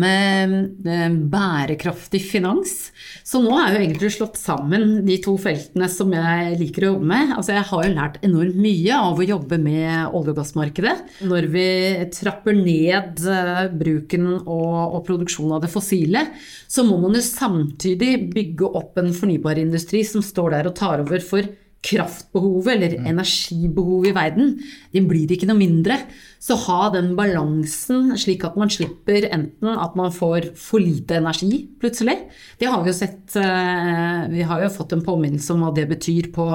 med 0.82 1.14
bærekraftig 1.32 2.20
finans. 2.26 2.90
Så 3.24 3.40
nå 3.40 3.54
er 3.56 3.72
jo 3.72 3.80
egentlig 3.80 4.10
slått 4.16 4.36
sammen 4.36 5.06
de 5.06 5.16
to 5.24 5.38
feltene 5.40 5.88
som 5.88 6.12
jeg 6.12 6.58
liker 6.60 6.84
å 6.84 6.90
jobbe 6.92 7.08
med. 7.14 7.32
Altså 7.38 7.54
jeg 7.54 7.64
har 7.70 7.86
jo 7.86 7.94
lært 7.94 8.18
enormt 8.26 8.58
mye 8.60 8.98
av 8.98 9.22
å 9.22 9.28
jobbe 9.28 9.58
med 9.62 10.12
olje- 10.12 10.34
og 10.34 10.40
gassmarkedet. 10.42 10.94
Når 11.30 11.48
vi 11.54 11.66
trapper 12.12 12.58
ned 12.58 13.24
eh, 13.24 13.64
bruken 13.72 14.28
og, 14.42 14.76
og 14.98 15.00
produksjonen 15.08 15.56
av 15.56 15.64
det 15.64 15.72
fossile, 15.72 16.26
så 16.68 16.84
må 16.84 17.00
man 17.00 17.16
jo 17.16 17.24
samtidig 17.24 18.12
bygge 18.34 18.68
opp 18.68 19.00
en 19.00 19.14
fornybar 19.16 19.60
industri 19.62 20.04
som 20.08 20.24
står 20.24 20.58
der 20.58 20.68
og 20.68 20.76
tar 20.76 21.06
over 21.06 21.24
for 21.24 21.48
kraftbehovet 21.82 22.76
eller 22.76 22.92
mm. 23.00 23.06
energibehovet 23.10 24.12
i 24.12 24.14
verden, 24.14 24.52
det 24.94 25.02
blir 25.10 25.32
ikke 25.34 25.48
noe 25.50 25.58
mindre. 25.58 25.96
Så 26.42 26.56
ha 26.68 26.88
den 26.94 27.12
balansen 27.18 28.12
slik 28.18 28.46
at 28.46 28.58
man 28.58 28.70
slipper 28.70 29.26
enten 29.28 29.72
at 29.72 29.96
man 29.98 30.14
får 30.14 30.52
for 30.58 30.82
lite 30.82 31.18
energi 31.18 31.64
plutselig. 31.82 32.16
Det 32.60 32.70
har 32.70 32.84
vi 32.84 32.92
jo 32.92 32.96
sett 32.96 33.36
eh, 33.38 34.22
Vi 34.30 34.46
har 34.46 34.62
jo 34.62 34.70
fått 34.74 34.94
en 34.94 35.04
påminnelse 35.06 35.54
om 35.54 35.66
hva 35.66 35.72
det 35.74 35.88
betyr 35.90 36.30
på 36.34 36.46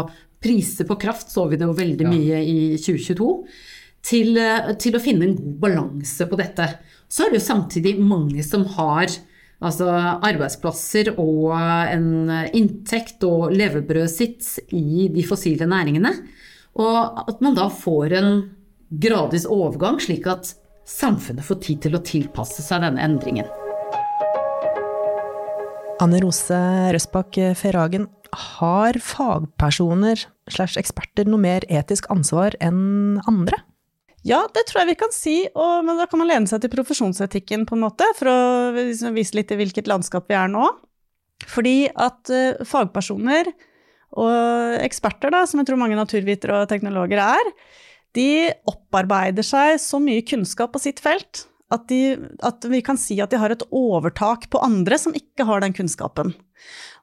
priser 0.43 0.87
på 0.87 0.99
kraft, 1.01 1.31
så 1.33 1.47
vi 1.49 1.57
det 1.59 1.67
jo 1.67 1.75
veldig 1.75 2.07
mye 2.07 2.43
i 2.45 2.59
2022. 2.79 3.31
Til, 4.07 4.37
eh, 4.39 4.73
til 4.79 4.95
å 4.95 5.03
finne 5.03 5.27
en 5.27 5.35
god 5.35 5.55
balanse 5.65 6.27
på 6.29 6.39
dette. 6.39 6.69
Så 7.11 7.25
er 7.25 7.33
det 7.33 7.41
jo 7.41 7.49
samtidig 7.49 7.97
mange 7.99 8.43
som 8.45 8.63
har 8.77 9.11
Altså 9.57 9.87
arbeidsplasser 9.89 11.15
og 11.17 11.49
en 11.57 12.29
inntekt 12.53 13.23
og 13.25 13.49
levebrødet 13.55 14.11
sitt 14.13 14.49
i 14.69 15.07
de 15.09 15.23
fossile 15.25 15.65
næringene. 15.69 16.11
Og 16.77 17.23
at 17.25 17.41
man 17.41 17.57
da 17.57 17.65
får 17.73 18.13
en 18.19 18.29
gradvis 19.01 19.47
overgang, 19.49 19.97
slik 20.01 20.27
at 20.29 20.53
samfunnet 20.87 21.45
får 21.47 21.61
tid 21.65 21.81
til 21.87 21.97
å 21.97 22.03
tilpasse 22.05 22.61
seg 22.63 22.85
denne 22.85 23.01
endringen. 23.03 23.49
Anne 25.97 26.21
Rose 26.21 26.57
Røsbakk 26.93 27.39
Ferhagen, 27.57 28.05
har 28.61 28.99
fagpersoner 29.01 30.27
slash 30.51 30.77
eksperter 30.77 31.25
noe 31.25 31.41
mer 31.41 31.65
etisk 31.71 32.05
ansvar 32.13 32.53
enn 32.61 33.17
andre? 33.25 33.57
Ja, 34.27 34.41
det 34.51 34.65
tror 34.67 34.81
jeg 34.81 34.91
vi 34.91 34.99
kan 34.99 35.13
si, 35.15 35.35
og, 35.55 35.85
men 35.87 35.99
da 35.99 36.07
kan 36.09 36.19
man 36.19 36.27
lene 36.27 36.49
seg 36.49 36.59
til 36.63 36.73
profesjonsetikken 36.73 37.63
på 37.67 37.77
en 37.77 37.85
måte, 37.85 38.07
for 38.17 38.31
å 38.31 38.37
liksom 38.75 39.15
vise 39.15 39.37
litt 39.37 39.53
i 39.53 39.59
hvilket 39.61 39.87
landskap 39.87 40.27
vi 40.27 40.35
er 40.35 40.51
nå. 40.51 40.67
Fordi 41.47 41.77
at 41.93 42.31
uh, 42.33 42.63
fagpersoner 42.67 43.51
og 44.17 44.79
eksperter, 44.81 45.31
da, 45.31 45.45
som 45.47 45.61
jeg 45.61 45.69
tror 45.69 45.79
mange 45.79 45.99
naturvitere 45.99 46.63
og 46.63 46.71
teknologer 46.71 47.21
er, 47.23 47.51
de 48.17 48.49
opparbeider 48.67 49.45
seg 49.45 49.77
så 49.83 49.99
mye 50.01 50.25
kunnskap 50.27 50.73
på 50.73 50.81
sitt 50.81 50.99
felt 51.03 51.45
at, 51.73 51.83
de, 51.91 52.15
at, 52.47 52.63
vi 52.71 52.79
kan 52.83 52.97
si 52.99 53.19
at 53.21 53.31
de 53.31 53.39
har 53.39 53.53
et 53.53 53.65
overtak 53.75 54.47
på 54.51 54.61
andre 54.63 54.97
som 54.99 55.15
ikke 55.15 55.45
har 55.47 55.63
den 55.63 55.75
kunnskapen. 55.75 56.31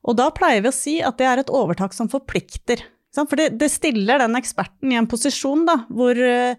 Og 0.04 0.16
da 0.18 0.30
pleier 0.34 0.64
vi 0.64 0.72
å 0.72 0.76
si 0.76 0.98
at 1.04 1.20
det 1.20 1.28
er 1.28 1.42
et 1.42 1.52
overtak 1.52 1.94
som 1.96 2.10
forplikter. 2.12 2.82
For 3.14 3.38
det, 3.38 3.52
det 3.60 3.70
stiller 3.70 4.24
den 4.24 4.36
eksperten 4.40 4.90
i 4.90 4.98
en 4.98 5.08
posisjon 5.08 5.62
da, 5.68 5.84
hvor 5.92 6.18
uh, 6.18 6.56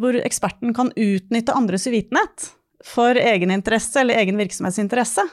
hvor 0.00 0.16
eksperten 0.20 0.74
kan 0.76 0.92
utnytte 0.94 1.54
andres 1.56 1.86
uvitenhet 1.88 2.50
for 2.86 3.18
egeninteresse 3.18 4.00
eller 4.00 4.20
egen 4.22 4.38
virksomhetsinteresse. 4.40 5.24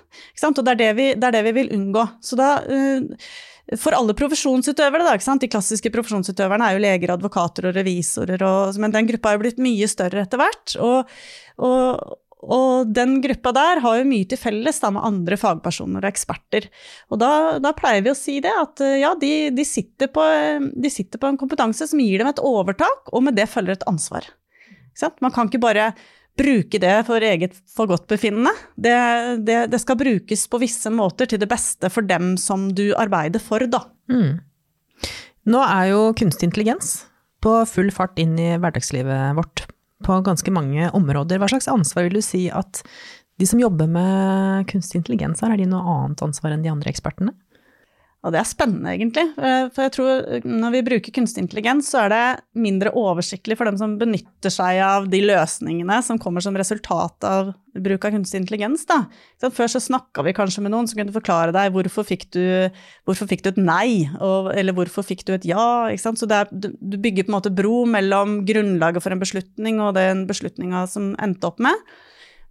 Og 0.48 0.62
det 0.62 0.76
er 0.76 0.80
det, 0.80 0.92
vi, 0.98 1.10
det 1.18 1.30
er 1.30 1.36
det, 1.38 1.44
vi, 1.50 1.56
vil 1.60 1.74
unngå. 1.76 2.06
Så 2.24 2.38
da, 2.40 2.56
eh, 2.66 3.28
for 3.80 3.96
alle 3.96 4.16
profesjonsutøvere, 4.18 5.06
da, 5.06 5.36
de 5.40 5.52
klassiske 5.52 5.92
profesjonsutøverne 5.94 6.68
er 6.68 6.78
jo 6.78 6.84
leger, 6.84 7.14
advokater 7.16 7.70
og 7.70 7.78
revisorer, 7.78 8.42
og, 8.48 8.80
men 8.82 8.96
den 8.96 9.08
gruppa 9.12 9.32
er 9.32 9.38
jo 9.40 9.46
blitt 9.46 9.64
mye 9.64 9.90
større 9.92 10.26
etter 10.26 10.42
hvert. 10.42 10.76
Og, 10.84 11.16
og, 11.64 12.20
og 12.44 12.90
den 12.92 13.20
gruppa 13.24 13.54
der 13.56 13.82
har 13.84 14.00
jo 14.00 14.08
mye 14.08 14.28
til 14.30 14.40
felles 14.40 14.82
da, 14.84 14.92
med 14.94 15.06
andre 15.08 15.38
fagpersoner 15.40 16.04
og 16.04 16.10
eksperter. 16.10 16.68
Og 17.14 17.22
da, 17.22 17.32
da, 17.64 17.74
pleier 17.78 18.04
vi 18.06 18.12
å 18.12 18.18
si 18.18 18.40
det, 18.44 18.52
at 18.52 18.84
eh, 18.84 19.00
ja, 19.04 19.14
de, 19.20 19.34
de, 19.56 19.66
sitter 19.68 20.12
på, 20.12 20.26
de, 20.74 20.92
sitter 20.92 21.22
på, 21.22 21.30
en 21.30 21.40
kompetanse 21.40 21.88
som 21.90 22.02
gir 22.04 22.22
dem 22.22 22.32
et 22.32 22.42
overtak, 22.44 23.08
og 23.14 23.26
med 23.28 23.40
det 23.40 23.48
følger 23.52 23.78
et 23.78 23.88
ansvar. 23.90 24.28
Man 25.24 25.34
kan 25.34 25.50
ikke 25.50 25.64
bare 25.64 25.94
bruke 26.38 26.80
det 26.82 26.96
for 27.08 27.24
eget 27.24 27.56
forgodtbefinnende. 27.76 28.52
Det, 28.76 28.98
det, 29.46 29.60
det 29.72 29.80
skal 29.82 30.00
brukes 30.00 30.48
på 30.50 30.62
visse 30.62 30.92
måter 30.94 31.30
til 31.30 31.42
det 31.42 31.50
beste 31.50 31.90
for 31.94 32.06
dem 32.06 32.36
som 32.42 32.72
du 32.76 32.90
arbeider 33.00 33.42
for, 33.42 33.66
da. 33.70 33.86
Mm. 34.12 34.42
Nå 35.54 35.62
er 35.66 35.92
jo 35.92 36.06
kunstig 36.18 36.50
intelligens 36.50 37.04
på 37.44 37.58
full 37.68 37.92
fart 37.92 38.20
inn 38.22 38.38
i 38.40 38.54
hverdagslivet 38.56 39.36
vårt 39.38 39.66
på 40.04 40.20
ganske 40.26 40.54
mange 40.54 40.90
områder. 40.96 41.40
Hva 41.42 41.50
slags 41.52 41.70
ansvar 41.72 42.08
vil 42.08 42.20
du 42.20 42.26
si 42.26 42.46
at 42.54 42.84
de 43.42 43.48
som 43.50 43.62
jobber 43.62 43.90
med 43.90 44.68
kunstig 44.70 45.02
intelligens 45.02 45.42
har, 45.42 45.54
er 45.54 45.62
de 45.64 45.70
noe 45.70 45.84
annet 45.96 46.22
ansvar 46.26 46.54
enn 46.54 46.66
de 46.66 46.72
andre 46.72 46.92
ekspertene? 46.94 47.34
Og 48.24 48.32
det 48.32 48.40
er 48.40 48.48
spennende, 48.48 48.94
egentlig. 48.96 49.26
Eh, 49.36 49.66
for 49.76 49.84
jeg 49.84 49.92
tror 49.98 50.12
eh, 50.32 50.46
når 50.48 50.72
vi 50.78 50.82
bruker 50.88 51.14
kunstig 51.16 51.42
intelligens, 51.44 51.90
så 51.92 52.06
er 52.06 52.14
det 52.14 52.22
mindre 52.56 52.94
oversiktlig 52.96 53.58
for 53.60 53.68
dem 53.68 53.76
som 53.80 53.98
benytter 54.00 54.54
seg 54.54 54.80
av 54.80 55.10
de 55.12 55.20
løsningene 55.26 55.98
som 56.08 56.20
kommer 56.22 56.44
som 56.44 56.56
resultat 56.56 57.28
av 57.28 57.52
bruk 57.76 58.08
av 58.08 58.16
kunstig 58.16 58.40
intelligens. 58.40 58.86
Da. 58.88 59.02
Før 59.44 59.74
så 59.74 59.82
snakka 59.84 60.24
vi 60.24 60.36
kanskje 60.38 60.64
med 60.64 60.72
noen 60.72 60.88
som 60.88 61.02
kunne 61.02 61.16
forklare 61.16 61.52
deg 61.56 61.76
hvorfor 61.76 62.08
fikk 62.08 62.30
du, 62.36 62.46
hvorfor 63.04 63.28
fikk 63.28 63.44
du 63.44 63.52
et 63.52 63.60
nei, 63.60 63.90
og, 64.24 64.54
eller 64.56 64.78
hvorfor 64.78 65.04
fikk 65.04 65.26
du 65.28 65.36
et 65.36 65.50
ja. 65.50 65.92
Så 66.00 66.30
er, 66.32 66.48
du 66.54 66.96
bygger 66.96 67.28
på 67.28 67.34
en 67.34 67.40
måte 67.42 67.52
bro 67.52 67.84
mellom 67.90 68.40
grunnlaget 68.48 69.04
for 69.04 69.12
en 69.12 69.24
beslutning 69.24 69.84
og 69.84 69.98
den 70.00 70.24
beslutninga 70.32 70.88
som 70.88 71.12
endte 71.20 71.52
opp 71.52 71.60
med. 71.64 71.76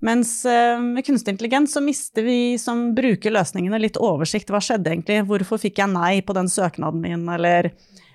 Mens 0.02 0.32
eh, 0.50 0.80
med 0.82 1.06
kunstig 1.06 1.36
intelligens 1.36 1.76
så 1.76 1.82
mister 1.84 2.26
vi 2.26 2.58
som 2.58 2.88
bruker 2.96 3.34
løsningene 3.34 3.78
litt 3.78 4.00
oversikt. 4.02 4.50
Hva 4.50 4.58
skjedde 4.62 4.90
egentlig? 4.90 5.20
Hvorfor 5.28 5.62
fikk 5.62 5.78
jeg 5.78 5.94
nei 5.94 6.16
på 6.26 6.34
den 6.36 6.50
søknaden 6.50 7.04
min? 7.04 7.28
Eller 7.30 7.70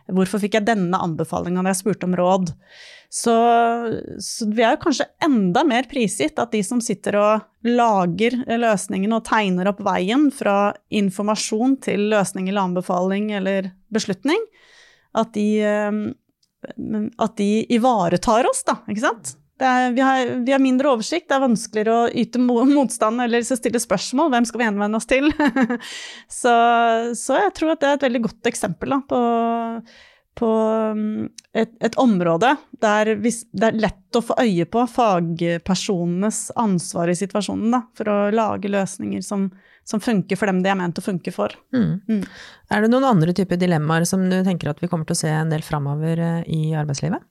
Hvorfor 0.07 0.39
fikk 0.39 0.55
jeg 0.55 0.67
denne 0.69 0.99
anbefalinga 1.03 1.59
når 1.59 1.73
jeg 1.73 1.79
spurte 1.81 2.07
om 2.07 2.15
råd? 2.15 2.51
Så, 3.11 3.33
så, 4.23 4.47
vi 4.51 4.63
er 4.63 4.75
jo 4.75 4.83
kanskje 4.85 5.07
enda 5.23 5.63
mer 5.67 5.87
prisgitt 5.91 6.39
at 6.39 6.53
de 6.55 6.61
som 6.63 6.79
sitter 6.83 7.17
og 7.19 7.67
lager 7.67 8.35
løsningene 8.47 9.19
og 9.19 9.25
tegner 9.27 9.71
opp 9.71 9.81
veien 9.83 10.27
fra 10.35 10.73
informasjon 10.95 11.77
til 11.83 12.07
løsning 12.13 12.47
eller 12.47 12.69
anbefaling 12.69 13.33
eller 13.39 13.71
beslutning, 13.93 14.39
at 15.17 15.33
de, 15.35 15.47
eh, 15.63 15.99
at 17.23 17.37
de 17.39 17.51
ivaretar 17.75 18.47
oss, 18.47 18.63
da, 18.67 18.79
ikke 18.87 19.03
sant? 19.03 19.35
Er, 19.59 19.91
vi, 19.91 20.01
har, 20.01 20.25
vi, 20.45 20.51
har, 20.51 20.61
mindre 20.61 20.91
oversikt, 20.93 21.27
det 21.29 21.37
er 21.37 21.41
vanskeligere 21.41 21.93
å 21.95 22.09
yte 22.13 22.41
motstand 22.41 23.23
eller 23.23 23.45
stille 23.45 23.81
spørsmål. 23.81 24.29
Hvem 24.33 24.45
skal 24.45 24.61
vi 24.61 24.67
henvende 24.67 24.99
oss 24.99 25.09
til? 25.09 25.31
så, 26.41 26.53
så, 27.17 27.39
jeg 27.41 27.55
tror 27.57 27.73
at 27.73 27.81
det 27.81 27.89
er 27.89 27.97
et 27.97 28.05
veldig 28.05 28.21
godt 28.27 28.49
eksempel 28.51 28.93
da, 28.93 28.99
på, 29.09 29.21
på 30.37 30.49
mm, 30.99 31.23
et, 31.57 31.71
et, 31.89 31.97
område 31.97 32.51
der 32.83 33.15
hvis, 33.23 33.39
det 33.49 33.71
er 33.71 33.79
lett 33.87 34.19
å 34.19 34.21
få 34.27 34.37
øye 34.43 34.67
på 34.69 34.83
fagpersonenes 34.93 36.43
ansvar 36.59 37.09
i 37.09 37.17
situasjonen 37.17 37.73
da, 37.73 37.81
for 37.97 38.13
å 38.13 38.17
lage 38.35 38.69
løsninger 38.69 39.25
som, 39.25 39.47
som 39.89 40.03
funker 40.03 40.37
for 40.37 40.51
dem 40.51 40.61
de 40.61 40.69
er 40.69 40.77
ment 40.77 41.01
å 41.01 41.05
funke 41.05 41.33
for. 41.33 41.55
Mm. 41.73 41.97
Mm. 42.05 42.21
Er 42.75 42.85
det 42.85 42.91
noen 42.93 43.09
andre 43.09 43.33
typer 43.33 43.57
dilemmaer 43.57 44.05
som 44.05 44.21
du 44.29 44.37
tenker 44.45 44.69
at 44.69 44.85
vi 44.85 44.91
kommer 44.91 45.09
til 45.09 45.17
å 45.17 45.21
se 45.23 45.33
en 45.33 45.49
del 45.53 45.65
framover 45.65 46.21
eh, 46.21 46.45
i 46.45 46.61
arbeidslivet? 46.77 47.25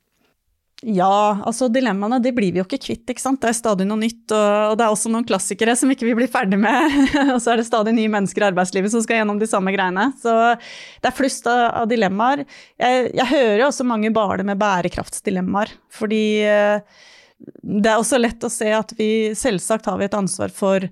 Ja, 0.85 1.41
altså 1.49 1.71
dilemmaene 1.73 2.19
de 2.21 2.35
blir 2.37 2.53
vi 2.53 2.61
jo 2.61 2.67
ikke 2.67 2.83
kvitt, 2.85 3.09
ikke 3.09 3.23
sant. 3.23 3.41
Det 3.41 3.49
er 3.49 3.57
stadig 3.57 3.87
noe 3.89 3.97
nytt, 3.97 4.27
og, 4.29 4.75
det 4.77 4.85
er 4.85 4.93
også 4.93 5.09
noen 5.09 5.25
klassikere 5.25 5.73
som 5.79 5.89
ikke 5.93 6.05
vi 6.05 6.17
blir 6.19 6.29
ferdig 6.29 6.59
med. 6.61 6.99
og 7.35 7.39
så 7.41 7.55
er 7.55 7.63
det 7.63 7.69
stadig 7.71 7.95
nye 7.97 8.13
mennesker 8.13 8.45
i 8.45 8.49
arbeidslivet 8.51 8.93
som 8.93 9.01
skal 9.05 9.23
gjennom 9.23 9.41
de 9.41 9.49
samme 9.49 9.73
greiene. 9.73 10.11
Så 10.21 10.35
det 11.01 11.09
er 11.09 11.17
flust 11.17 11.49
av, 11.49 11.63
av 11.81 11.89
dilemmaer. 11.89 12.45
Jeg, 12.77 13.09
jeg, 13.17 13.29
hører 13.33 13.63
jo 13.63 13.71
også 13.71 13.89
mange 13.89 14.13
bale 14.15 14.45
med 14.45 14.61
bærekraftsdilemmaer, 14.61 15.73
fordi 15.97 16.25
eh, 16.45 17.01
det 17.65 17.93
er 17.95 17.97
også 17.97 18.21
lett 18.21 18.45
å 18.45 18.53
se 18.53 18.69
at 18.77 18.93
vi 19.01 19.11
selvsagt 19.37 19.89
har 19.89 19.97
vi 20.01 20.11
et 20.11 20.21
ansvar 20.21 20.53
for 20.53 20.85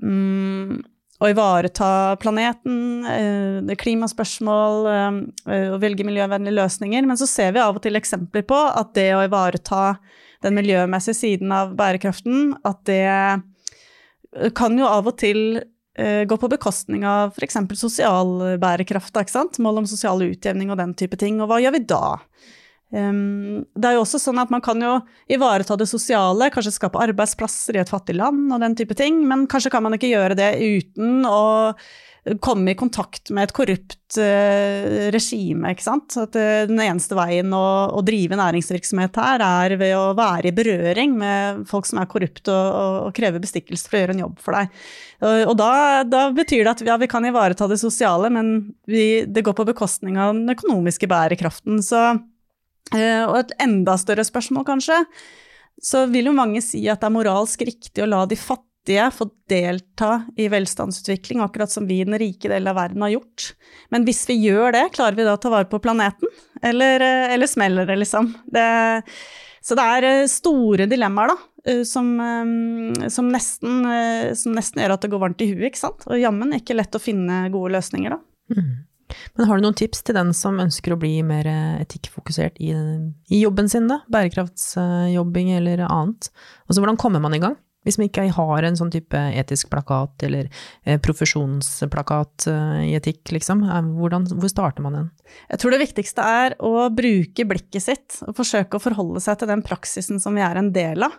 um, 0.00 0.80
å 1.16 1.30
ivareta 1.30 2.16
planeten, 2.20 3.04
eh, 3.08 3.76
klimaspørsmål, 3.80 4.88
eh, 5.46 5.70
å 5.72 5.80
velge 5.80 6.04
miljøvennlige 6.04 6.58
løsninger. 6.58 7.06
Men 7.06 7.16
så 7.16 7.28
ser 7.28 7.52
vi 7.52 7.62
av 7.62 7.76
og 7.76 7.82
til 7.82 7.96
eksempler 7.96 8.44
på 8.44 8.58
at 8.76 8.92
det 8.94 9.12
å 9.16 9.24
ivareta 9.24 9.98
den 10.42 10.54
miljømessige 10.54 11.16
siden 11.16 11.52
av 11.52 11.74
bærekraften, 11.76 12.58
at 12.64 12.84
det 12.84 13.42
kan 14.54 14.76
jo 14.76 14.84
av 14.84 15.06
og 15.08 15.16
til 15.16 15.62
eh, 15.96 16.26
gå 16.28 16.36
på 16.36 16.50
bekostning 16.52 17.06
av 17.08 17.32
f.eks. 17.32 17.56
sosial 17.80 18.58
bærekraft, 18.60 19.16
mål 19.58 19.78
om 19.78 19.86
sosial 19.88 20.20
utjevning 20.20 20.70
og 20.70 20.76
den 20.76 20.92
type 20.94 21.16
ting. 21.16 21.40
Og 21.40 21.48
hva 21.48 21.62
gjør 21.62 21.78
vi 21.78 21.86
da? 21.88 22.18
Det 22.96 23.88
er 23.88 23.96
jo 23.96 24.02
også 24.04 24.20
sånn 24.22 24.40
at 24.40 24.52
Man 24.52 24.64
kan 24.64 24.80
jo 24.82 24.96
ivareta 25.32 25.76
det 25.78 25.88
sosiale, 25.90 26.50
kanskje 26.54 26.74
skape 26.78 27.02
arbeidsplasser 27.02 27.76
i 27.76 27.82
et 27.82 27.92
fattig 27.92 28.16
land 28.16 28.50
og 28.54 28.62
den 28.62 28.76
type 28.78 28.96
ting, 28.98 29.22
men 29.28 29.46
kanskje 29.50 29.72
kan 29.74 29.84
man 29.84 29.96
ikke 29.96 30.12
gjøre 30.12 30.38
det 30.38 30.52
uten 30.62 31.26
å 31.28 31.40
komme 32.42 32.72
i 32.72 32.78
kontakt 32.78 33.30
med 33.30 33.46
et 33.46 33.54
korrupt 33.54 34.16
uh, 34.18 35.10
regime. 35.14 35.70
ikke 35.70 35.84
sant? 35.84 36.16
At 36.18 36.34
uh, 36.34 36.66
Den 36.66 36.80
eneste 36.82 37.16
veien 37.18 37.52
å, 37.54 37.66
å, 37.94 38.02
drive 38.06 38.38
næringsvirksomhet 38.38 39.18
her 39.20 39.44
er 39.46 39.76
ved 39.78 39.94
å 39.96 40.10
være 40.18 40.50
i 40.50 40.54
berøring 40.56 41.14
med 41.20 41.64
folk 41.70 41.86
som 41.86 42.02
er 42.02 42.10
korrupte 42.10 42.50
og, 42.50 42.70
og, 42.80 42.96
og 43.08 43.16
krever 43.16 43.42
bestikkelse 43.42 43.86
for 43.86 43.98
å 43.98 44.02
gjøre 44.02 44.16
en 44.16 44.24
jobb 44.26 44.40
for 44.42 44.58
deg. 44.58 44.86
Og, 45.22 45.42
og 45.52 45.58
da, 45.60 45.72
da, 46.08 46.24
betyr 46.34 46.64
det 46.64 46.74
at 46.74 46.86
ja, 46.90 46.98
vi 47.00 47.10
kan 47.10 47.26
ivareta 47.28 47.70
det 47.70 47.78
sosiale, 47.82 48.32
men 48.32 48.56
vi, 48.90 49.24
det 49.26 49.46
går 49.46 49.56
på 49.56 49.68
bekostning 49.70 50.18
av 50.18 50.34
den 50.34 50.56
økonomiske 50.56 51.10
bærekraften. 51.10 51.78
så 51.84 52.08
og 52.94 53.36
et 53.40 53.52
enda 53.64 53.96
større 53.98 54.22
spørsmål, 54.26 54.62
kanskje, 54.68 55.00
så 55.82 56.06
vil 56.10 56.30
jo 56.30 56.36
mange 56.36 56.62
si 56.64 56.84
at 56.88 57.02
det 57.02 57.08
er 57.08 57.16
moralsk 57.16 57.66
riktig 57.66 58.04
å 58.04 58.08
la 58.08 58.22
de 58.28 58.38
fattige 58.38 59.08
få 59.12 59.28
delta 59.50 60.20
i 60.38 60.48
velstandsutvikling, 60.48 61.42
akkurat 61.42 61.72
som 61.72 61.88
vi 61.88 62.00
i 62.00 62.06
den 62.06 62.18
rike 62.18 62.48
delen 62.48 62.70
av 62.70 62.78
verden 62.78 63.02
har 63.04 63.16
gjort. 63.16 63.50
Men 63.90 64.06
hvis 64.06 64.24
vi 64.30 64.38
gjør 64.46 64.72
det, 64.76 64.84
klarer 64.96 65.18
vi 65.18 65.26
da 65.26 65.34
å 65.36 65.42
ta 65.42 65.52
vare 65.52 65.68
på 65.70 65.82
planeten? 65.82 66.30
Eller, 66.62 67.02
eh, 67.02 67.34
eller 67.34 67.50
smeller 67.50 67.86
det, 67.86 67.98
liksom? 68.04 68.32
Det, 68.46 68.64
så 69.60 69.76
det 69.76 69.90
er 69.96 70.08
eh, 70.10 70.30
store 70.30 70.88
dilemmaer, 70.90 71.34
da. 71.34 71.52
Som, 71.82 72.12
som, 73.10 73.26
nesten, 73.34 73.80
som, 74.38 74.52
nesten, 74.54 74.78
gjør 74.78 74.92
at 74.94 75.02
det 75.02 75.08
går 75.10 75.18
varmt 75.18 75.40
i 75.42 75.48
huet, 75.50 75.64
ikke 75.72 75.80
sant. 75.80 76.04
Og 76.06 76.20
jammen 76.20 76.54
ikke 76.54 76.76
lett 76.78 76.94
å 76.94 77.00
finne 77.02 77.40
gode 77.50 77.72
løsninger, 77.74 78.14
da. 78.14 78.20
Mm. 78.54 78.68
Men 79.36 79.48
har 79.48 79.58
du 79.58 79.66
noen 79.66 79.78
tips 79.78 80.02
til 80.06 80.16
den 80.18 80.32
som 80.36 80.60
ønsker 80.62 80.94
å 80.94 81.00
bli 81.00 81.14
mer 81.26 81.46
etikkfokusert 81.82 82.58
i, 82.62 82.72
i 83.30 83.42
jobben 83.42 83.70
sin, 83.70 83.86
da? 83.90 84.00
Bærekraftsjobbing 84.12 85.54
eller 85.58 85.84
annet? 85.86 86.30
Altså 86.66 86.82
hvordan 86.82 87.00
kommer 87.00 87.22
man 87.22 87.36
i 87.36 87.42
gang? 87.42 87.56
Hvis 87.86 88.00
man 88.00 88.08
ikke 88.08 88.26
har 88.34 88.66
en 88.66 88.76
sånn 88.78 88.90
type 88.90 89.18
etisk 89.38 89.70
plakat 89.70 90.24
eller 90.26 90.48
eh, 90.82 90.98
profesjonsplakat 91.02 92.48
eh, 92.50 92.80
i 92.88 92.96
etikk, 92.98 93.30
liksom. 93.36 93.62
Eh, 93.62 93.90
hvordan, 94.00 94.26
hvor 94.34 94.50
starter 94.50 94.82
man 94.82 94.98
den? 94.98 95.06
Jeg 95.52 95.62
tror 95.62 95.74
det 95.74 95.82
viktigste 95.84 96.26
er 96.26 96.56
å 96.58 96.88
bruke 96.90 97.46
blikket 97.46 97.84
sitt 97.84 98.18
og 98.26 98.34
forsøke 98.40 98.78
å 98.78 98.82
forholde 98.82 99.22
seg 99.22 99.38
til 99.38 99.52
den 99.52 99.62
praksisen 99.66 100.18
som 100.22 100.34
vi 100.34 100.42
er 100.42 100.58
en 100.58 100.72
del 100.74 101.06
av. 101.06 101.14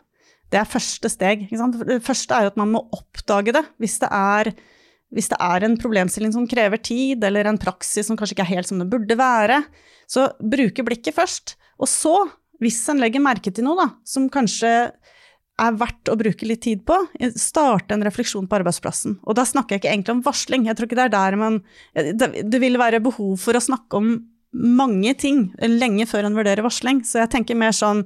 Det 0.51 0.59
er 0.59 0.67
første 0.67 1.11
steg. 1.11 1.47
Det 1.51 2.01
første 2.03 2.35
er 2.35 2.45
jo 2.45 2.51
at 2.51 2.59
man 2.59 2.75
må 2.75 2.83
oppdage 2.95 3.55
det. 3.55 3.63
Hvis 3.79 3.97
det 4.03 4.11
er 4.11 4.51
hvis 5.15 5.29
det 5.31 5.39
er 5.39 5.63
en 5.63 5.77
problemstilling 5.79 6.33
som 6.35 6.47
krever 6.49 6.81
tid, 6.83 7.23
eller 7.23 7.47
en 7.47 7.59
praksis 7.61 8.09
som 8.09 8.17
kanskje 8.19 8.35
ikke 8.35 8.47
er 8.47 8.55
helt 8.57 8.69
som 8.69 8.81
det 8.81 8.89
burde 8.91 9.15
være, 9.19 9.61
så 10.09 10.29
bruke 10.39 10.83
blikket 10.87 11.15
først. 11.15 11.55
Og 11.79 11.89
så, 11.91 12.15
hvis 12.63 12.81
en 12.91 12.99
legger 13.03 13.23
merke 13.23 13.53
til 13.53 13.67
noe 13.67 13.79
da, 13.79 13.87
som 14.07 14.27
kanskje 14.33 14.73
er 15.57 15.77
verdt 15.79 16.11
å 16.11 16.17
bruke 16.19 16.45
litt 16.45 16.61
tid 16.67 16.83
på, 16.85 16.95
starte 17.39 17.95
en 17.95 18.05
refleksjon 18.05 18.45
på 18.49 18.59
arbeidsplassen. 18.59 19.17
Og 19.25 19.37
da 19.39 19.45
snakker 19.47 19.75
jeg 19.75 19.81
ikke 19.81 19.93
egentlig 19.95 20.17
om 20.17 20.25
varsling, 20.25 20.67
jeg 20.67 20.77
tror 20.77 20.89
ikke 20.89 20.99
det 20.99 21.07
er 21.07 21.15
der 21.15 21.37
man 21.39 21.61
Det 21.95 22.61
vil 22.61 22.77
være 22.77 23.01
behov 23.01 23.39
for 23.41 23.57
å 23.57 23.63
snakke 23.63 23.97
om 23.97 24.11
mange 24.53 25.13
ting 25.17 25.47
lenge 25.65 26.05
før 26.09 26.27
en 26.27 26.37
vurderer 26.37 26.65
varsling, 26.65 27.01
så 27.05 27.23
jeg 27.23 27.33
tenker 27.33 27.57
mer 27.57 27.73
sånn 27.75 28.05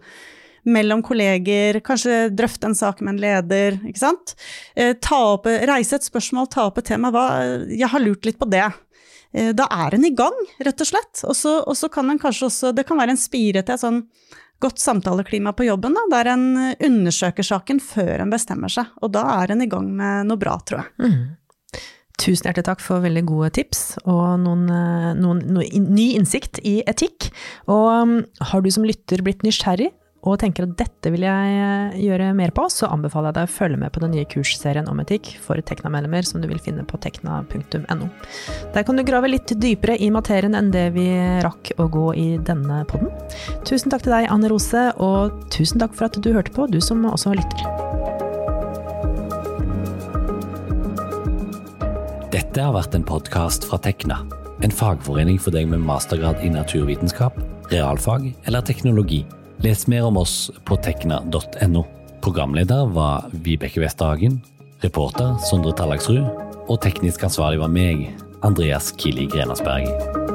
mellom 0.63 1.02
kolleger, 1.06 1.80
kanskje 1.86 2.30
drøfte 2.36 2.69
en 2.69 2.78
sak 2.78 3.02
med 3.02 3.15
en 3.15 3.21
leder, 3.24 3.80
ikke 3.88 4.04
sant. 4.04 4.36
Eh, 4.76 4.93
opp, 5.17 5.50
reise 5.69 5.97
et 5.97 6.08
spørsmål, 6.08 6.50
ta 6.52 6.67
opp 6.69 6.78
et 6.82 6.89
tema. 6.91 7.12
Hva, 7.13 7.26
jeg 7.69 7.89
har 7.89 8.04
lurt 8.04 8.26
litt 8.28 8.39
på 8.39 8.50
det. 8.52 8.67
Eh, 9.34 9.52
da 9.58 9.67
er 9.71 9.95
en 9.95 10.06
i 10.06 10.13
gang, 10.15 10.38
rett 10.60 10.82
og 10.82 10.91
slett. 10.91 11.24
Og 11.26 11.36
så 11.78 11.89
kan 11.91 12.10
en 12.10 12.21
kanskje 12.21 12.50
også 12.50 12.76
Det 12.76 12.86
kan 12.88 13.00
være 13.00 13.15
en 13.15 13.21
spire 13.21 13.63
til 13.63 13.76
et 13.76 13.84
sånn 13.84 14.06
godt 14.62 14.78
samtaleklima 14.78 15.56
på 15.58 15.65
jobben, 15.65 15.95
da, 15.97 16.04
der 16.12 16.36
en 16.36 16.76
undersøker 16.78 17.45
saken 17.45 17.80
før 17.82 18.21
en 18.21 18.34
bestemmer 18.34 18.69
seg. 18.69 18.91
Og 19.02 19.10
da 19.15 19.24
er 19.41 19.56
en 19.56 19.63
i 19.65 19.69
gang 19.69 19.88
med 19.89 20.30
noe 20.30 20.38
bra, 20.38 20.60
tror 20.62 20.84
jeg. 20.84 21.10
Mm. 21.10 21.82
Tusen 22.21 22.45
hjertelig 22.45 22.67
takk 22.67 22.84
for 22.84 23.02
veldig 23.02 23.24
gode 23.26 23.50
tips 23.56 23.80
og 24.04 24.43
noen, 24.43 24.67
eh, 24.69 25.08
noen, 25.17 25.41
noen, 25.56 25.88
ny 25.89 26.12
innsikt 26.19 26.60
i 26.62 26.82
etikk. 26.86 27.32
Og 27.71 27.88
um, 27.89 28.13
har 28.52 28.62
du 28.62 28.69
som 28.74 28.86
lytter 28.86 29.24
blitt 29.26 29.41
nysgjerrig 29.47 29.89
og 30.21 30.38
tenker 30.41 30.67
at 30.67 30.75
dette 30.77 31.10
vil 31.13 31.23
jeg 31.25 31.53
eh, 31.57 31.95
gjøre 32.03 32.29
mer 32.38 32.53
på, 32.53 32.67
så 32.69 32.91
anbefaler 32.93 33.31
jeg 33.31 33.38
deg 33.39 33.47
å 33.47 33.53
følge 33.55 33.79
med 33.81 33.93
på 33.93 34.03
den 34.03 34.13
nye 34.13 34.27
kursserien 34.29 34.89
om 34.91 35.01
etikk 35.01 35.31
for 35.41 35.57
Tekna-medlemmer 35.65 36.27
som 36.27 36.43
du 36.43 36.47
vil 36.51 36.62
finne 36.62 36.86
på 36.86 36.99
tekna.no. 37.01 38.10
Der 38.75 38.86
kan 38.86 38.99
du 38.99 39.05
grave 39.07 39.31
litt 39.31 39.55
dypere 39.57 39.97
i 39.97 40.12
materien 40.13 40.57
enn 40.57 40.69
det 40.73 40.91
vi 40.93 41.07
rakk 41.41 41.73
å 41.81 41.89
gå 41.89 42.05
i 42.21 42.27
denne 42.38 42.84
podden. 42.91 43.10
Tusen 43.65 43.89
takk 43.93 44.05
til 44.05 44.13
deg, 44.13 44.29
Anne 44.29 44.51
Rose, 44.53 44.91
og 45.01 45.41
tusen 45.53 45.81
takk 45.81 45.97
for 45.97 46.12
at 46.12 46.21
du 46.21 46.29
hørte 46.29 46.53
på, 46.53 46.69
du 46.69 46.77
som 46.84 47.01
også 47.10 47.34
lytter. 47.34 47.65
Dette 52.31 52.62
har 52.62 52.77
vært 52.77 52.93
en 52.93 53.07
podkast 53.07 53.65
fra 53.65 53.81
Tekna, 53.81 54.21
en 54.62 54.73
fagforening 54.75 55.41
for 55.41 55.55
deg 55.55 55.71
med 55.71 55.81
mastergrad 55.81 56.45
i 56.45 56.53
naturvitenskap, 56.53 57.41
realfag 57.73 58.36
eller 58.45 58.62
teknologi. 58.69 59.23
Les 59.63 59.88
mer 59.88 60.06
om 60.06 60.17
oss 60.17 60.52
på 60.65 60.76
tekna.no. 60.82 61.84
Programleder 62.21 62.86
var 62.86 63.28
Vibeke 63.32 63.82
Westhagen, 63.84 64.39
reporter 64.82 65.38
Sondre 65.45 65.76
Tallagsrud, 65.78 66.26
og 66.65 66.82
teknisk 66.82 67.28
ansvarlig 67.30 67.62
var 67.62 67.69
meg, 67.69 68.08
Andreas 68.41 68.89
Kili 68.97 69.30
Grenasberg. 69.30 70.30